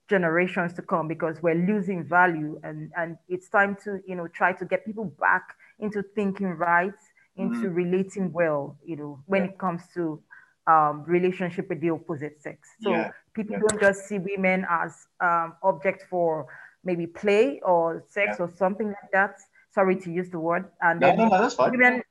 generations 0.09 0.73
to 0.73 0.83
come 0.83 1.07
because 1.07 1.41
we're 1.43 1.55
losing 1.55 2.03
value 2.03 2.59
and 2.65 2.91
and 2.97 3.19
it's 3.29 3.49
time 3.49 3.77
to 3.85 4.01
you 4.07 4.17
know 4.17 4.27
try 4.27 4.53
to 4.53 4.65
get 4.65 4.85
people 4.85 5.05
back 5.21 5.55
into 5.79 6.03
thinking 6.15 6.49
right 6.49 6.95
into 7.37 7.67
mm-hmm. 7.67 7.75
relating 7.75 8.33
well 8.33 8.77
you 8.85 8.97
know 8.97 9.23
when 9.27 9.45
yeah. 9.45 9.51
it 9.51 9.59
comes 9.59 9.83
to 9.95 10.21
um, 10.69 11.03
relationship 11.07 11.69
with 11.69 11.81
the 11.81 11.91
opposite 11.91 12.41
sex 12.43 12.69
so 12.81 12.91
yeah. 12.91 13.11
people 13.35 13.57
yeah. 13.57 13.63
don't 13.67 13.81
just 13.81 14.07
see 14.07 14.19
women 14.19 14.67
as 14.69 15.07
um, 15.21 15.55
objects 15.63 16.05
for 16.11 16.47
maybe 16.85 17.07
play 17.07 17.61
or 17.65 18.05
sex 18.09 18.39
or 18.39 18.53
something 18.57 18.89
like 18.89 19.11
that 19.13 19.37
sorry 19.73 19.97
to 19.97 20.13
use 20.13 20.29
the 20.31 20.39
word 20.39 20.67
and 20.83 21.01
no, 21.01 21.15
no, 21.15 21.29
no, 21.29 21.41
that's 21.41 21.55
fine. 21.55 21.71
women 21.71 22.03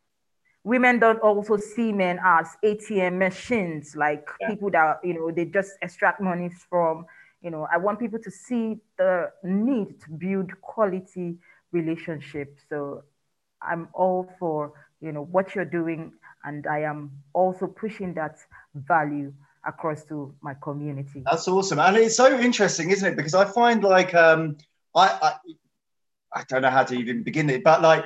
women 0.68 1.00
don't 1.00 1.22
also 1.22 1.56
see 1.56 1.94
men 1.94 2.20
as 2.24 2.50
ATM 2.64 3.18
machines, 3.18 3.96
like 3.96 4.28
yeah. 4.42 4.50
people 4.50 4.70
that 4.72 5.00
you 5.04 5.14
know 5.14 5.32
they 5.32 5.46
just 5.46 5.72
extract 5.82 6.22
money 6.22 6.50
from. 6.70 7.06
You 7.42 7.52
know, 7.52 7.68
I 7.72 7.78
want 7.78 8.00
people 8.00 8.20
to 8.20 8.32
see 8.32 8.78
the 8.98 9.32
need 9.44 10.02
to 10.02 10.10
build 10.10 10.50
quality 10.62 11.38
relationships. 11.72 12.64
So 12.68 13.04
I'm 13.62 13.88
all 13.94 14.28
for 14.40 14.74
you 15.00 15.12
know 15.14 15.24
what 15.24 15.56
you're 15.56 15.72
doing, 15.80 16.12
and 16.44 16.68
I 16.68 16.80
am 16.82 17.12
also 17.34 17.68
pushing 17.68 18.14
that 18.16 18.38
value 18.74 19.34
across 19.66 20.04
to 20.06 20.34
my 20.42 20.54
community. 20.56 21.24
That's 21.26 21.48
awesome, 21.48 21.80
and 21.80 21.98
it's 21.98 22.16
so 22.16 22.40
interesting, 22.40 22.92
isn't 22.92 23.14
it? 23.14 23.16
Because 23.16 23.34
I 23.34 23.46
find 23.46 23.84
like 23.84 24.14
um, 24.14 24.58
I, 24.96 25.08
I 25.22 25.34
I 26.34 26.44
don't 26.48 26.62
know 26.62 26.70
how 26.70 26.84
to 26.84 26.96
even 26.96 27.24
begin 27.24 27.50
it, 27.50 27.64
but 27.64 27.82
like 27.82 28.06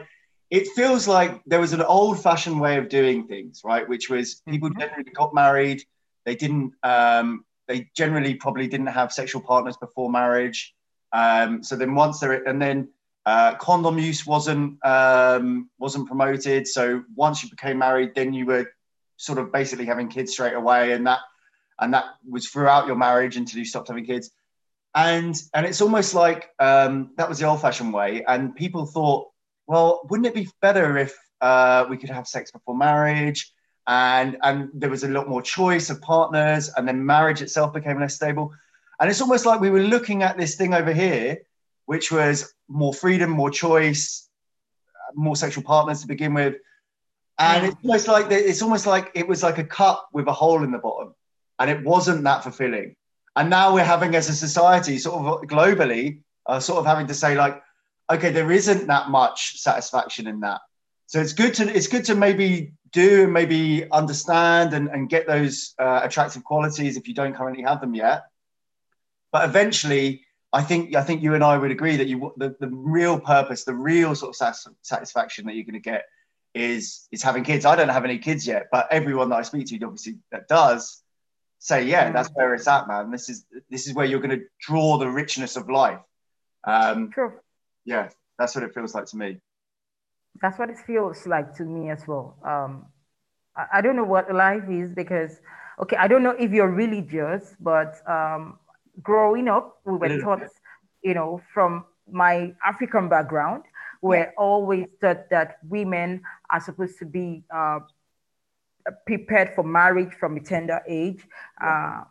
it 0.51 0.67
feels 0.75 1.07
like 1.07 1.41
there 1.45 1.61
was 1.61 1.71
an 1.71 1.81
old 1.81 2.21
fashioned 2.21 2.59
way 2.59 2.77
of 2.77 2.89
doing 2.89 3.25
things, 3.25 3.61
right? 3.63 3.88
Which 3.88 4.09
was 4.09 4.41
people 4.47 4.69
mm-hmm. 4.69 4.81
generally 4.81 5.11
got 5.11 5.33
married. 5.33 5.81
They 6.25 6.35
didn't, 6.35 6.73
um, 6.83 7.45
they 7.67 7.89
generally 7.95 8.35
probably 8.35 8.67
didn't 8.67 8.88
have 8.88 9.13
sexual 9.13 9.41
partners 9.41 9.77
before 9.77 10.11
marriage. 10.11 10.75
Um, 11.13 11.63
so 11.63 11.77
then 11.77 11.95
once 11.95 12.19
they're, 12.19 12.43
and 12.43 12.61
then 12.61 12.89
uh, 13.25 13.55
condom 13.55 13.97
use 13.97 14.25
wasn't, 14.25 14.83
um, 14.85 15.69
wasn't 15.77 16.07
promoted. 16.07 16.67
So 16.67 17.03
once 17.15 17.43
you 17.43 17.50
became 17.50 17.77
married, 17.77 18.15
then 18.15 18.33
you 18.33 18.46
were 18.46 18.65
sort 19.17 19.37
of 19.37 19.51
basically 19.51 19.85
having 19.85 20.07
kids 20.07 20.31
straight 20.31 20.53
away. 20.53 20.93
And 20.93 21.05
that, 21.07 21.19
and 21.79 21.93
that 21.93 22.05
was 22.27 22.48
throughout 22.48 22.87
your 22.87 22.96
marriage 22.96 23.37
until 23.37 23.59
you 23.59 23.65
stopped 23.65 23.87
having 23.87 24.05
kids. 24.05 24.31
And, 24.96 25.35
and 25.53 25.65
it's 25.65 25.81
almost 25.81 26.13
like 26.13 26.50
um, 26.59 27.11
that 27.17 27.29
was 27.29 27.39
the 27.39 27.46
old 27.46 27.61
fashioned 27.61 27.93
way. 27.93 28.24
And 28.27 28.55
people 28.55 28.85
thought, 28.85 29.29
well, 29.67 30.01
wouldn't 30.09 30.27
it 30.27 30.33
be 30.33 30.50
better 30.61 30.98
if 30.98 31.15
uh, 31.39 31.85
we 31.89 31.98
could 31.98 32.09
have 32.09 32.27
sex 32.27 32.51
before 32.51 32.75
marriage? 32.75 33.53
And, 33.87 34.37
and 34.43 34.69
there 34.74 34.89
was 34.89 35.03
a 35.03 35.07
lot 35.07 35.29
more 35.29 35.41
choice 35.41 35.89
of 35.89 36.01
partners, 36.01 36.69
and 36.75 36.87
then 36.87 37.05
marriage 37.05 37.41
itself 37.41 37.74
became 37.74 38.00
less 38.00 38.15
stable. 38.15 38.53
And 39.00 39.09
it's 39.09 39.22
almost 39.22 39.46
like 39.46 39.59
we 39.59 39.69
were 39.69 39.81
looking 39.81 40.24
at 40.24 40.37
this 40.37 40.55
thing 40.55 40.74
over 40.74 40.93
here, 40.93 41.39
which 41.85 42.11
was 42.11 42.53
more 42.67 42.94
freedom, 42.94 43.29
more 43.29 43.51
choice, 43.51 44.29
more 45.15 45.35
sexual 45.35 45.63
partners 45.63 46.01
to 46.01 46.07
begin 46.07 46.33
with. 46.33 46.55
And 47.37 47.65
it's 47.65 47.75
almost 47.83 48.07
like 48.07 48.31
it's 48.31 48.61
almost 48.61 48.85
like 48.85 49.11
it 49.15 49.27
was 49.27 49.41
like 49.41 49.57
a 49.57 49.63
cup 49.63 50.09
with 50.13 50.27
a 50.27 50.33
hole 50.33 50.63
in 50.63 50.72
the 50.72 50.77
bottom, 50.77 51.15
and 51.57 51.70
it 51.70 51.83
wasn't 51.83 52.24
that 52.25 52.44
fulfilling. 52.44 52.96
And 53.35 53.50
now 53.50 53.74
we're 53.74 53.83
having, 53.85 54.13
as 54.15 54.29
a 54.29 54.33
society, 54.33 54.98
sort 54.98 55.25
of 55.25 55.50
globally, 55.50 56.22
uh, 56.46 56.59
sort 56.59 56.79
of 56.79 56.85
having 56.85 57.07
to 57.07 57.13
say 57.13 57.35
like, 57.35 57.61
okay, 58.09 58.31
there 58.31 58.51
isn't 58.51 58.87
that 58.87 59.09
much 59.09 59.57
satisfaction 59.57 60.27
in 60.27 60.41
that. 60.41 60.61
So 61.07 61.20
it's 61.20 61.33
good 61.33 61.53
to 61.55 61.67
it's 61.67 61.87
good 61.87 62.05
to 62.05 62.15
maybe 62.15 62.74
do 62.91 63.24
and 63.24 63.33
maybe 63.33 63.89
understand 63.91 64.74
and, 64.74 64.89
and 64.89 65.09
get 65.09 65.27
those 65.27 65.74
uh, 65.79 66.01
attractive 66.03 66.44
qualities 66.44 66.98
if 66.98 67.07
you 67.07 67.13
don't 67.13 67.35
currently 67.35 67.63
have 67.63 67.81
them 67.81 67.96
yet. 67.96 68.24
But 69.31 69.46
eventually, 69.46 70.25
I 70.53 70.61
think 70.61 70.96
I 70.96 71.03
think 71.03 71.22
you 71.22 71.33
and 71.33 71.44
I 71.44 71.57
would 71.57 71.72
agree 71.72 71.98
that 71.98 72.07
you 72.07 72.33
the, 72.37 72.55
the 72.59 72.68
real 72.68 73.20
purpose, 73.20 73.64
the 73.64 73.74
real 73.74 74.16
sort 74.16 74.35
of 74.35 74.55
satisfaction 74.81 75.46
that 75.46 75.55
you're 75.55 75.66
going 75.66 75.74
to 75.74 75.79
get 75.79 76.05
is 76.53 77.07
is 77.11 77.24
having 77.24 77.44
kids. 77.44 77.66
I 77.66 77.75
don't 77.75 77.90
have 77.90 78.03
any 78.03 78.18
kids 78.18 78.46
yet, 78.46 78.68
but 78.72 78.87
everyone 78.92 79.29
that 79.29 79.37
I 79.37 79.42
speak 79.44 79.68
to, 79.68 79.85
obviously 79.85 80.18
that 80.31 80.48
does, 80.48 81.01
say 81.59 81.85
yeah, 81.85 82.11
that's 82.11 82.29
where 82.33 82.53
it's 82.53 82.68
at, 82.68 82.87
man. 82.87 83.11
This 83.11 83.29
is 83.29 83.46
this 83.70 83.87
is 83.87 83.94
where 83.94 84.05
you're 84.05 84.20
going 84.20 84.37
to 84.37 84.46
draw 84.59 84.98
the 84.98 85.09
richness 85.09 85.55
of 85.55 85.70
life. 85.70 86.00
Um, 86.66 87.11
True 87.11 87.33
yeah, 87.85 88.09
that's 88.37 88.55
what 88.55 88.64
it 88.64 88.74
feels 88.74 88.94
like 88.94 89.05
to 89.07 89.18
me. 89.18 89.37
That's 90.42 90.57
what 90.57 90.70
it 90.70 90.77
feels 90.77 91.27
like 91.27 91.55
to 91.57 91.64
me 91.64 91.90
as 91.90 92.07
well. 92.07 92.37
Um, 92.44 92.85
I, 93.55 93.66
I 93.75 93.81
don't 93.81 93.96
know 93.96 94.03
what 94.03 94.33
life 94.33 94.70
is 94.70 94.92
because, 94.94 95.40
okay, 95.81 95.98
I 95.98 96.07
don't 96.07 96.24
know 96.24 96.31
if 96.31 96.51
you're 96.51 96.72
religious, 96.72 97.55
but 97.59 97.96
um, 98.09 98.59
growing 99.01 99.47
up, 99.47 99.79
we 99.85 99.97
were 99.97 100.19
taught, 100.19 100.43
you 101.01 101.13
know, 101.13 101.41
from 101.53 101.85
my 102.09 102.53
African 102.65 103.09
background, 103.09 103.63
we're 104.01 104.33
always 104.37 104.87
taught 104.99 105.29
that 105.29 105.57
women 105.67 106.21
are 106.49 106.59
supposed 106.59 106.97
to 106.99 107.05
be 107.05 107.43
uh, 107.53 107.79
prepared 109.05 109.53
for 109.55 109.63
marriage 109.63 110.13
from 110.19 110.37
a 110.37 110.39
tender 110.39 110.81
age. 110.87 111.25
Uh, 111.63 112.01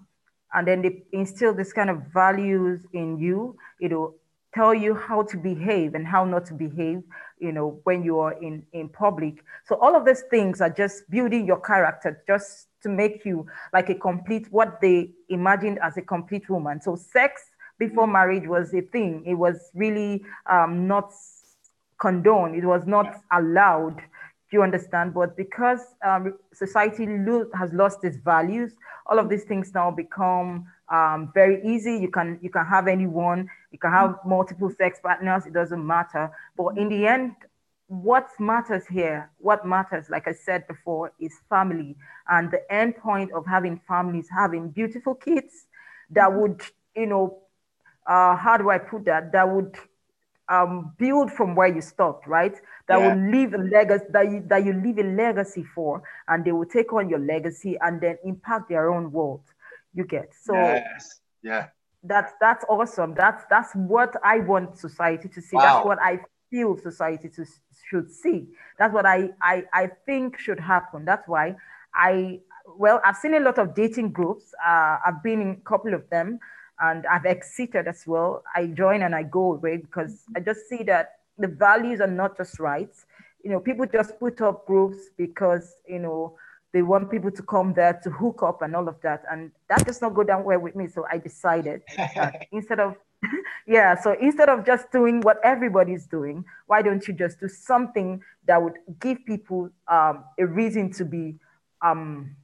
and 0.55 0.67
then 0.67 0.83
they 0.83 1.03
instill 1.13 1.55
this 1.55 1.73
kind 1.73 1.91
of 1.91 2.03
values 2.13 2.81
in 2.93 3.19
you, 3.19 3.57
you 3.81 3.89
know, 3.89 4.15
tell 4.55 4.75
you 4.75 4.95
how 4.95 5.23
to 5.23 5.37
behave 5.37 5.95
and 5.95 6.07
how 6.07 6.25
not 6.25 6.45
to 6.45 6.55
behave 6.55 7.03
you 7.41 7.53
know 7.53 7.81
when 7.85 8.05
you 8.05 8.21
are 8.21 8.35
in 8.41 8.63
in 8.73 8.89
public. 8.89 9.43
So 9.65 9.77
all 9.77 9.97
of 9.97 10.05
these 10.05 10.23
things 10.31 10.61
are 10.61 10.71
just 10.71 11.11
building 11.11 11.47
your 11.47 11.61
character 11.61 12.23
just 12.27 12.69
to 12.83 12.89
make 12.89 13.25
you 13.25 13.47
like 13.73 13.89
a 13.89 13.95
complete 13.95 14.47
what 14.51 14.81
they 14.81 15.11
imagined 15.29 15.79
as 15.83 15.97
a 15.97 16.03
complete 16.03 16.49
woman 16.49 16.81
so 16.81 16.97
sex 16.97 17.43
before 17.79 18.07
marriage 18.07 18.47
was 18.47 18.75
a 18.75 18.81
thing 18.81 19.23
it 19.27 19.35
was 19.35 19.71
really 19.75 20.23
um, 20.51 20.87
not 20.87 21.13
condoned 21.99 22.55
it 22.55 22.65
was 22.65 22.87
not 22.87 23.21
allowed 23.33 23.97
do 23.97 24.57
you 24.57 24.63
understand 24.63 25.15
but 25.15 25.37
because 25.37 25.81
um, 26.05 26.35
society 26.53 27.07
lo- 27.07 27.49
has 27.55 27.73
lost 27.73 28.05
its 28.05 28.17
values 28.17 28.73
all 29.07 29.19
of 29.19 29.29
these 29.29 29.45
things 29.45 29.73
now 29.75 29.91
become 29.91 30.67
um, 30.91 31.31
very 31.35 31.65
easy. 31.65 31.97
You 31.97 32.09
can 32.09 32.39
you 32.43 32.51
can 32.51 32.67
have 32.67 32.89
anyone. 32.89 33.49
You 33.71 33.79
can 33.79 33.91
have 33.93 34.17
multiple 34.27 34.71
sex 34.71 34.99
partners. 35.03 35.47
It 35.47 35.53
doesn't 35.53 35.85
matter. 35.85 36.31
But 36.57 36.77
in 36.77 36.89
the 36.89 37.07
end, 37.07 37.35
what 37.91 38.29
matters 38.39 38.85
here, 38.87 39.31
what 39.39 39.67
matters, 39.67 40.09
like 40.09 40.29
I 40.29 40.33
said 40.33 40.67
before, 40.69 41.13
is 41.19 41.35
family. 41.49 41.97
And 42.29 42.51
the 42.51 42.63
end 42.73 42.97
point 42.97 43.33
of 43.33 43.45
having 43.47 43.81
families, 43.89 44.29
having 44.31 44.71
beautiful 44.71 45.15
kids 45.15 45.67
that 46.11 46.33
would, 46.33 46.63
you 46.95 47.07
know, 47.07 47.43
uh, 48.07 48.37
how 48.37 48.57
do 48.57 48.71
I 48.71 48.79
put 48.79 49.05
that? 49.07 49.33
That 49.33 49.49
would 49.49 49.77
um, 50.49 50.95
build 50.99 51.33
from 51.33 51.57
where 51.57 51.69
you 51.69 51.81
stopped, 51.81 52.27
right? 52.27 52.55
That 52.87 53.01
yeah. 53.01 53.15
will 53.15 53.31
leave 53.31 53.55
a 53.55 53.59
legacy 53.59 54.05
that 54.11 54.31
you, 54.31 54.45
that 54.47 54.65
you 54.65 54.73
leave 54.73 54.99
a 54.99 55.03
legacy 55.03 55.65
for, 55.75 56.03
and 56.29 56.45
they 56.45 56.53
will 56.53 56.67
take 56.67 56.93
on 56.93 57.09
your 57.09 57.19
legacy 57.19 57.77
and 57.81 58.01
then 58.01 58.19
impact 58.25 58.69
their 58.69 58.93
own 58.93 59.11
world 59.11 59.43
you 59.95 60.05
get 60.05 60.33
so 60.35 60.55
yes. 60.55 61.21
yeah 61.43 61.67
that's 62.05 62.33
that's 62.41 62.65
awesome 62.69 63.15
that's 63.15 63.45
that's 63.51 63.75
what 63.75 64.15
i 64.25 64.39
want 64.39 64.79
society 64.79 65.29
to 65.29 65.41
see 65.41 65.57
wow. 65.57 65.63
that's 65.63 65.87
what 65.87 65.99
i 66.01 66.19
feel 66.51 66.77
society 66.77 67.29
to, 67.29 67.47
should 67.89 68.11
see 68.11 68.47
that's 68.79 68.93
what 68.93 69.07
I, 69.07 69.31
I 69.41 69.65
i 69.73 69.91
think 70.07 70.39
should 70.39 70.61
happen 70.61 71.05
that's 71.05 71.27
why 71.27 71.57
i 71.95 72.41
well, 72.79 73.01
I've 73.05 73.17
seen 73.17 73.35
a 73.35 73.41
lot 73.41 73.59
of 73.59 73.75
dating 73.75 74.13
groups. 74.13 74.55
Uh, 74.65 74.99
I've 75.05 75.23
been 75.23 75.41
in 75.41 75.51
a 75.51 75.69
couple 75.69 75.95
of 75.95 76.09
them 76.11 76.39
and 76.81 77.07
I've 77.07 77.27
exited 77.27 77.87
as 77.87 78.07
well. 78.07 78.43
I 78.55 78.67
join 78.67 79.03
and 79.03 79.15
I 79.15 79.23
go 79.23 79.55
away 79.55 79.79
because 79.79 80.25
I 80.37 80.41
just 80.41 80.69
see 80.69 80.83
that 80.85 81.17
the 81.39 81.49
values 81.49 82.01
are 82.01 82.07
not 82.07 82.37
just 82.37 82.59
rights. 82.59 83.07
You 83.45 83.51
know, 83.51 83.61
people 83.61 83.87
just 83.87 84.19
put 84.19 84.41
up 84.41 84.67
groups 84.67 84.99
because, 85.17 85.75
you 85.89 85.99
know, 85.99 86.37
they 86.73 86.83
want 86.83 87.11
people 87.11 87.31
to 87.31 87.43
come 87.43 87.73
there 87.75 87.99
to 88.05 88.11
hook 88.11 88.43
up 88.43 88.63
and 88.63 88.77
all 88.77 88.89
of 88.89 89.01
that. 89.03 89.25
And 89.31 89.51
that 89.69 89.85
does 89.87 90.01
not 90.01 90.15
go 90.15 90.23
down 90.23 90.45
well 90.45 90.61
with 90.61 90.77
me. 90.77 90.87
So 90.87 91.07
I 91.11 91.19
decided 91.19 91.83
that 91.97 92.47
instead 92.53 92.81
of, 92.81 92.97
yeah, 93.67 93.95
so 94.01 94.17
instead 94.21 94.49
of 94.49 94.65
just 94.65 94.91
doing 94.91 95.21
what 95.21 95.39
everybody's 95.45 96.07
doing, 96.07 96.45
why 96.67 96.83
don't 96.83 97.07
you 97.07 97.15
just 97.15 97.41
do 97.41 97.49
something 97.49 98.23
that 98.47 98.63
would 98.63 98.79
give 99.01 99.25
people 99.27 99.71
um, 99.89 100.25
a 100.39 100.47
reason 100.47 100.91
to 100.93 101.05
be, 101.05 101.37
um, 101.83 102.35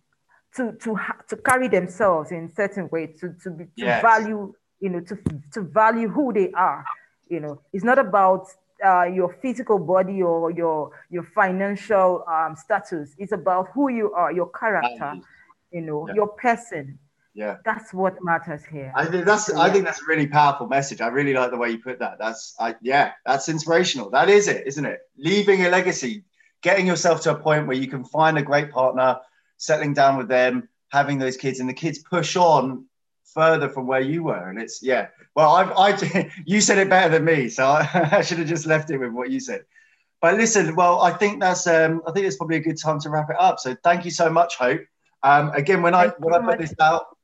to, 0.55 0.73
to, 0.83 0.99
to 1.29 1.37
carry 1.37 1.69
themselves 1.69 2.31
in 2.31 2.53
certain 2.55 2.89
way, 2.91 3.07
to, 3.07 3.35
to, 3.43 3.51
be, 3.51 3.65
to 3.65 3.71
yes. 3.77 4.03
value, 4.03 4.53
you 4.81 4.91
know, 4.91 5.01
to, 5.01 5.19
to 5.53 5.63
value 5.63 6.09
who 6.09 6.33
they 6.33 6.51
are. 6.53 6.85
You 7.29 7.41
know, 7.41 7.61
it's 7.73 7.85
not 7.85 7.99
about 7.99 8.47
uh, 8.85 9.05
your 9.05 9.37
physical 9.43 9.79
body 9.79 10.23
or 10.23 10.51
your 10.51 10.91
your 11.11 11.23
financial 11.23 12.25
um, 12.29 12.55
status. 12.57 13.15
It's 13.19 13.33
about 13.33 13.69
who 13.75 13.89
you 13.89 14.13
are, 14.13 14.33
your 14.33 14.51
character, 14.51 15.15
you 15.73 15.81
know, 15.81 16.07
yeah. 16.09 16.15
your 16.15 16.29
person. 16.29 16.99
Yeah, 17.37 17.59
that's 17.67 17.93
what 17.93 18.17
matters 18.25 18.65
here. 18.65 18.91
I 18.97 19.05
think 19.05 19.27
that's 19.27 19.53
I 19.53 19.69
think 19.69 19.85
that's 19.85 20.01
a 20.01 20.07
really 20.07 20.27
powerful 20.27 20.67
message. 20.67 21.03
I 21.03 21.09
really 21.09 21.35
like 21.35 21.51
the 21.51 21.59
way 21.59 21.69
you 21.69 21.79
put 21.79 21.99
that. 21.99 22.17
That's 22.19 22.55
I, 22.59 22.77
yeah, 22.81 23.13
that's 23.27 23.51
inspirational. 23.51 24.09
That 24.09 24.31
is 24.31 24.49
it, 24.49 24.67
isn't 24.67 24.87
it? 24.87 25.01
Leaving 25.19 25.67
a 25.67 25.69
legacy, 25.69 26.25
getting 26.63 26.87
yourself 26.87 27.21
to 27.23 27.33
a 27.33 27.35
point 27.35 27.67
where 27.67 27.77
you 27.77 27.89
can 27.89 28.05
find 28.05 28.39
a 28.39 28.43
great 28.43 28.71
partner, 28.71 29.19
settling 29.59 29.93
down 29.93 30.17
with 30.17 30.29
them, 30.29 30.67
having 30.89 31.19
those 31.19 31.37
kids, 31.37 31.61
and 31.61 31.69
the 31.69 31.75
kids 31.75 31.99
push 31.99 32.37
on 32.37 32.87
further 33.25 33.69
from 33.69 33.87
where 33.87 34.01
you 34.01 34.23
were. 34.25 34.49
And 34.49 34.59
it's 34.59 34.83
yeah. 34.83 35.09
Well, 35.35 35.51
I, 35.51 35.91
I 35.91 36.31
you 36.47 36.63
said 36.63 36.79
it 36.79 36.89
better 36.89 37.11
than 37.11 37.27
me, 37.27 37.51
so 37.51 37.67
I, 37.67 38.09
I 38.13 38.23
should 38.23 38.39
have 38.39 38.49
just 38.49 38.65
left 38.65 38.89
it 38.89 38.97
with 38.97 39.13
what 39.13 39.29
you 39.29 39.41
said. 39.41 39.67
But 40.23 40.37
listen, 40.37 40.75
well, 40.75 41.03
I 41.03 41.11
think 41.11 41.41
that's 41.41 41.67
um, 41.67 42.01
I 42.07 42.13
think 42.13 42.25
it's 42.25 42.39
probably 42.39 42.57
a 42.57 42.61
good 42.61 42.81
time 42.81 42.99
to 43.01 43.11
wrap 43.11 43.29
it 43.29 43.37
up. 43.39 43.59
So 43.59 43.77
thank 43.85 44.07
you 44.07 44.11
so 44.11 44.31
much, 44.31 44.57
Hope. 44.57 44.81
Um, 45.23 45.51
again, 45.51 45.83
when 45.83 45.95
I 45.95 46.09
when 46.19 46.33
I 46.33 46.39
put 46.39 46.61
this 46.61 46.73
out, 46.81 47.16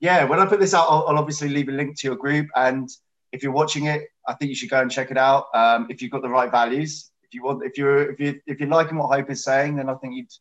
yeah, 0.00 0.24
when 0.24 0.40
I 0.40 0.46
put 0.46 0.60
this 0.60 0.74
out, 0.74 0.86
I'll, 0.88 1.06
I'll, 1.08 1.18
obviously 1.18 1.48
leave 1.50 1.68
a 1.68 1.72
link 1.72 1.98
to 2.00 2.08
your 2.08 2.16
group, 2.16 2.48
and 2.56 2.88
if 3.32 3.42
you're 3.42 3.52
watching 3.52 3.86
it, 3.86 4.08
I 4.26 4.34
think 4.34 4.48
you 4.48 4.54
should 4.54 4.70
go 4.70 4.80
and 4.80 4.90
check 4.90 5.10
it 5.10 5.18
out. 5.18 5.46
Um, 5.54 5.86
if 5.90 6.00
you've 6.00 6.10
got 6.10 6.22
the 6.22 6.28
right 6.28 6.50
values, 6.50 7.10
if 7.22 7.34
you 7.34 7.42
want, 7.42 7.62
if 7.64 7.76
you're 7.78 8.10
if 8.10 8.18
you 8.18 8.40
if 8.46 8.58
you're 8.58 8.68
liking 8.68 8.96
what 8.96 9.14
Hope 9.14 9.30
is 9.30 9.44
saying, 9.44 9.76
then 9.76 9.88
I 9.88 9.94
think 9.94 10.14
you'd 10.16 10.32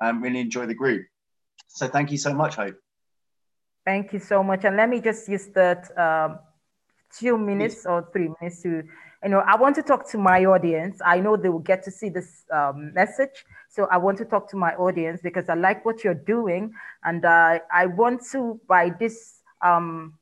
um, 0.00 0.22
really 0.22 0.40
enjoy 0.40 0.66
the 0.66 0.74
group. 0.74 1.06
So 1.68 1.88
thank 1.88 2.10
you 2.10 2.18
so 2.18 2.32
much, 2.32 2.54
Hope. 2.54 2.76
Thank 3.84 4.12
you 4.12 4.20
so 4.20 4.42
much. 4.42 4.64
And 4.64 4.76
let 4.76 4.88
me 4.88 5.00
just 5.00 5.28
use 5.28 5.48
that 5.54 5.90
um, 5.98 6.38
two 7.18 7.36
minutes 7.38 7.86
or 7.86 8.08
three 8.12 8.28
minutes 8.40 8.62
to, 8.62 8.82
you 9.22 9.28
know, 9.28 9.40
I 9.40 9.56
want 9.56 9.74
to 9.76 9.82
talk 9.82 10.08
to 10.10 10.18
my 10.18 10.44
audience. 10.44 11.00
I 11.04 11.20
know 11.20 11.36
they 11.36 11.48
will 11.48 11.58
get 11.58 11.82
to 11.84 11.90
see 11.90 12.08
this 12.08 12.44
um, 12.52 12.92
message. 12.94 13.44
So 13.68 13.86
I 13.90 13.98
want 13.98 14.18
to 14.18 14.24
talk 14.24 14.48
to 14.50 14.56
my 14.56 14.74
audience 14.74 15.20
because 15.22 15.48
I 15.48 15.54
like 15.54 15.84
what 15.84 16.02
you're 16.04 16.14
doing. 16.14 16.72
And 17.04 17.24
uh, 17.24 17.58
I 17.72 17.86
want 17.86 18.22
to, 18.32 18.60
by 18.68 18.90
this, 18.98 19.42
um, 19.62 20.14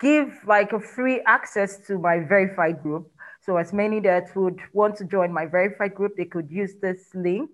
give 0.00 0.40
like 0.46 0.72
a 0.72 0.80
free 0.80 1.22
access 1.26 1.78
to 1.86 1.98
my 1.98 2.18
verified 2.18 2.82
group. 2.82 3.10
So 3.44 3.56
as 3.56 3.72
many 3.72 4.00
that 4.00 4.34
would 4.36 4.60
want 4.72 4.96
to 4.96 5.04
join 5.04 5.32
my 5.32 5.46
verified 5.46 5.94
group, 5.94 6.16
they 6.16 6.24
could 6.24 6.50
use 6.50 6.74
this 6.80 7.08
link, 7.14 7.50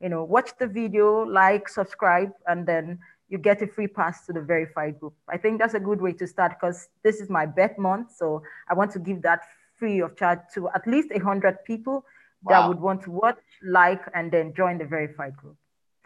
you 0.00 0.08
know, 0.08 0.24
watch 0.24 0.50
the 0.58 0.66
video, 0.66 1.22
like, 1.22 1.68
subscribe, 1.68 2.32
and 2.46 2.66
then 2.66 2.98
you 3.32 3.38
get 3.38 3.62
a 3.62 3.66
free 3.66 3.88
pass 3.88 4.26
to 4.26 4.32
the 4.32 4.42
verified 4.42 5.00
group. 5.00 5.14
I 5.26 5.38
think 5.38 5.58
that's 5.58 5.72
a 5.72 5.80
good 5.80 6.02
way 6.02 6.12
to 6.12 6.26
start 6.26 6.52
because 6.60 6.88
this 7.02 7.18
is 7.18 7.30
my 7.30 7.46
bet 7.46 7.78
month. 7.78 8.14
So 8.14 8.42
I 8.68 8.74
want 8.74 8.90
to 8.92 8.98
give 8.98 9.22
that 9.22 9.40
free 9.78 10.00
of 10.00 10.14
charge 10.16 10.40
to 10.54 10.68
at 10.74 10.86
least 10.86 11.10
100 11.10 11.64
people 11.64 12.04
wow. 12.42 12.50
that 12.50 12.68
would 12.68 12.78
want 12.78 13.02
to 13.04 13.10
watch, 13.10 13.38
like, 13.62 14.02
and 14.14 14.30
then 14.30 14.52
join 14.54 14.76
the 14.76 14.84
verified 14.84 15.34
group. 15.34 15.56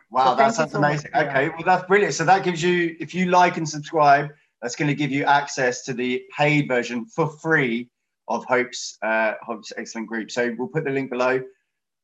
Wow, 0.08 0.26
so 0.26 0.34
that 0.36 0.54
sounds 0.54 0.70
so 0.70 0.78
amazing. 0.78 1.10
Much, 1.12 1.26
okay, 1.26 1.48
well, 1.48 1.64
that's 1.66 1.84
brilliant. 1.88 2.14
So 2.14 2.24
that 2.24 2.44
gives 2.44 2.62
you, 2.62 2.94
if 3.00 3.12
you 3.12 3.26
like 3.26 3.56
and 3.56 3.68
subscribe, 3.68 4.30
that's 4.62 4.76
going 4.76 4.88
to 4.88 4.94
give 4.94 5.10
you 5.10 5.24
access 5.24 5.82
to 5.86 5.92
the 5.92 6.22
paid 6.38 6.68
version 6.68 7.06
for 7.06 7.28
free 7.28 7.90
of 8.28 8.44
Hope's 8.44 8.98
uh, 9.02 9.34
Hope's 9.42 9.72
excellent 9.76 10.06
group. 10.06 10.30
So 10.30 10.54
we'll 10.56 10.68
put 10.68 10.84
the 10.84 10.90
link 10.90 11.10
below. 11.10 11.42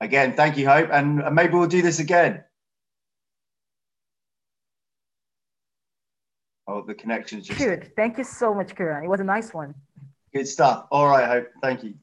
Again, 0.01 0.33
thank 0.33 0.59
you, 0.59 0.69
Hope, 0.69 0.89
and 0.91 1.23
maybe 1.33 1.53
we'll 1.55 1.69
do 1.69 1.81
this 1.81 2.01
again. 2.01 2.43
Oh, 6.73 6.81
the 6.81 6.95
connection's 6.95 7.47
just 7.47 7.59
good. 7.59 7.95
Thank 7.97 8.17
you 8.17 8.25
so 8.25 8.55
much, 8.55 8.75
Kieran. 8.75 9.05
It 9.05 9.09
was 9.09 9.21
a 9.21 9.25
nice 9.25 9.53
one. 9.53 9.75
Good 10.33 10.49
stuff. 10.49 10.87
All 10.91 11.07
right, 11.07 11.29
Hope. 11.29 11.49
Thank 11.61 11.85
you. 11.85 11.95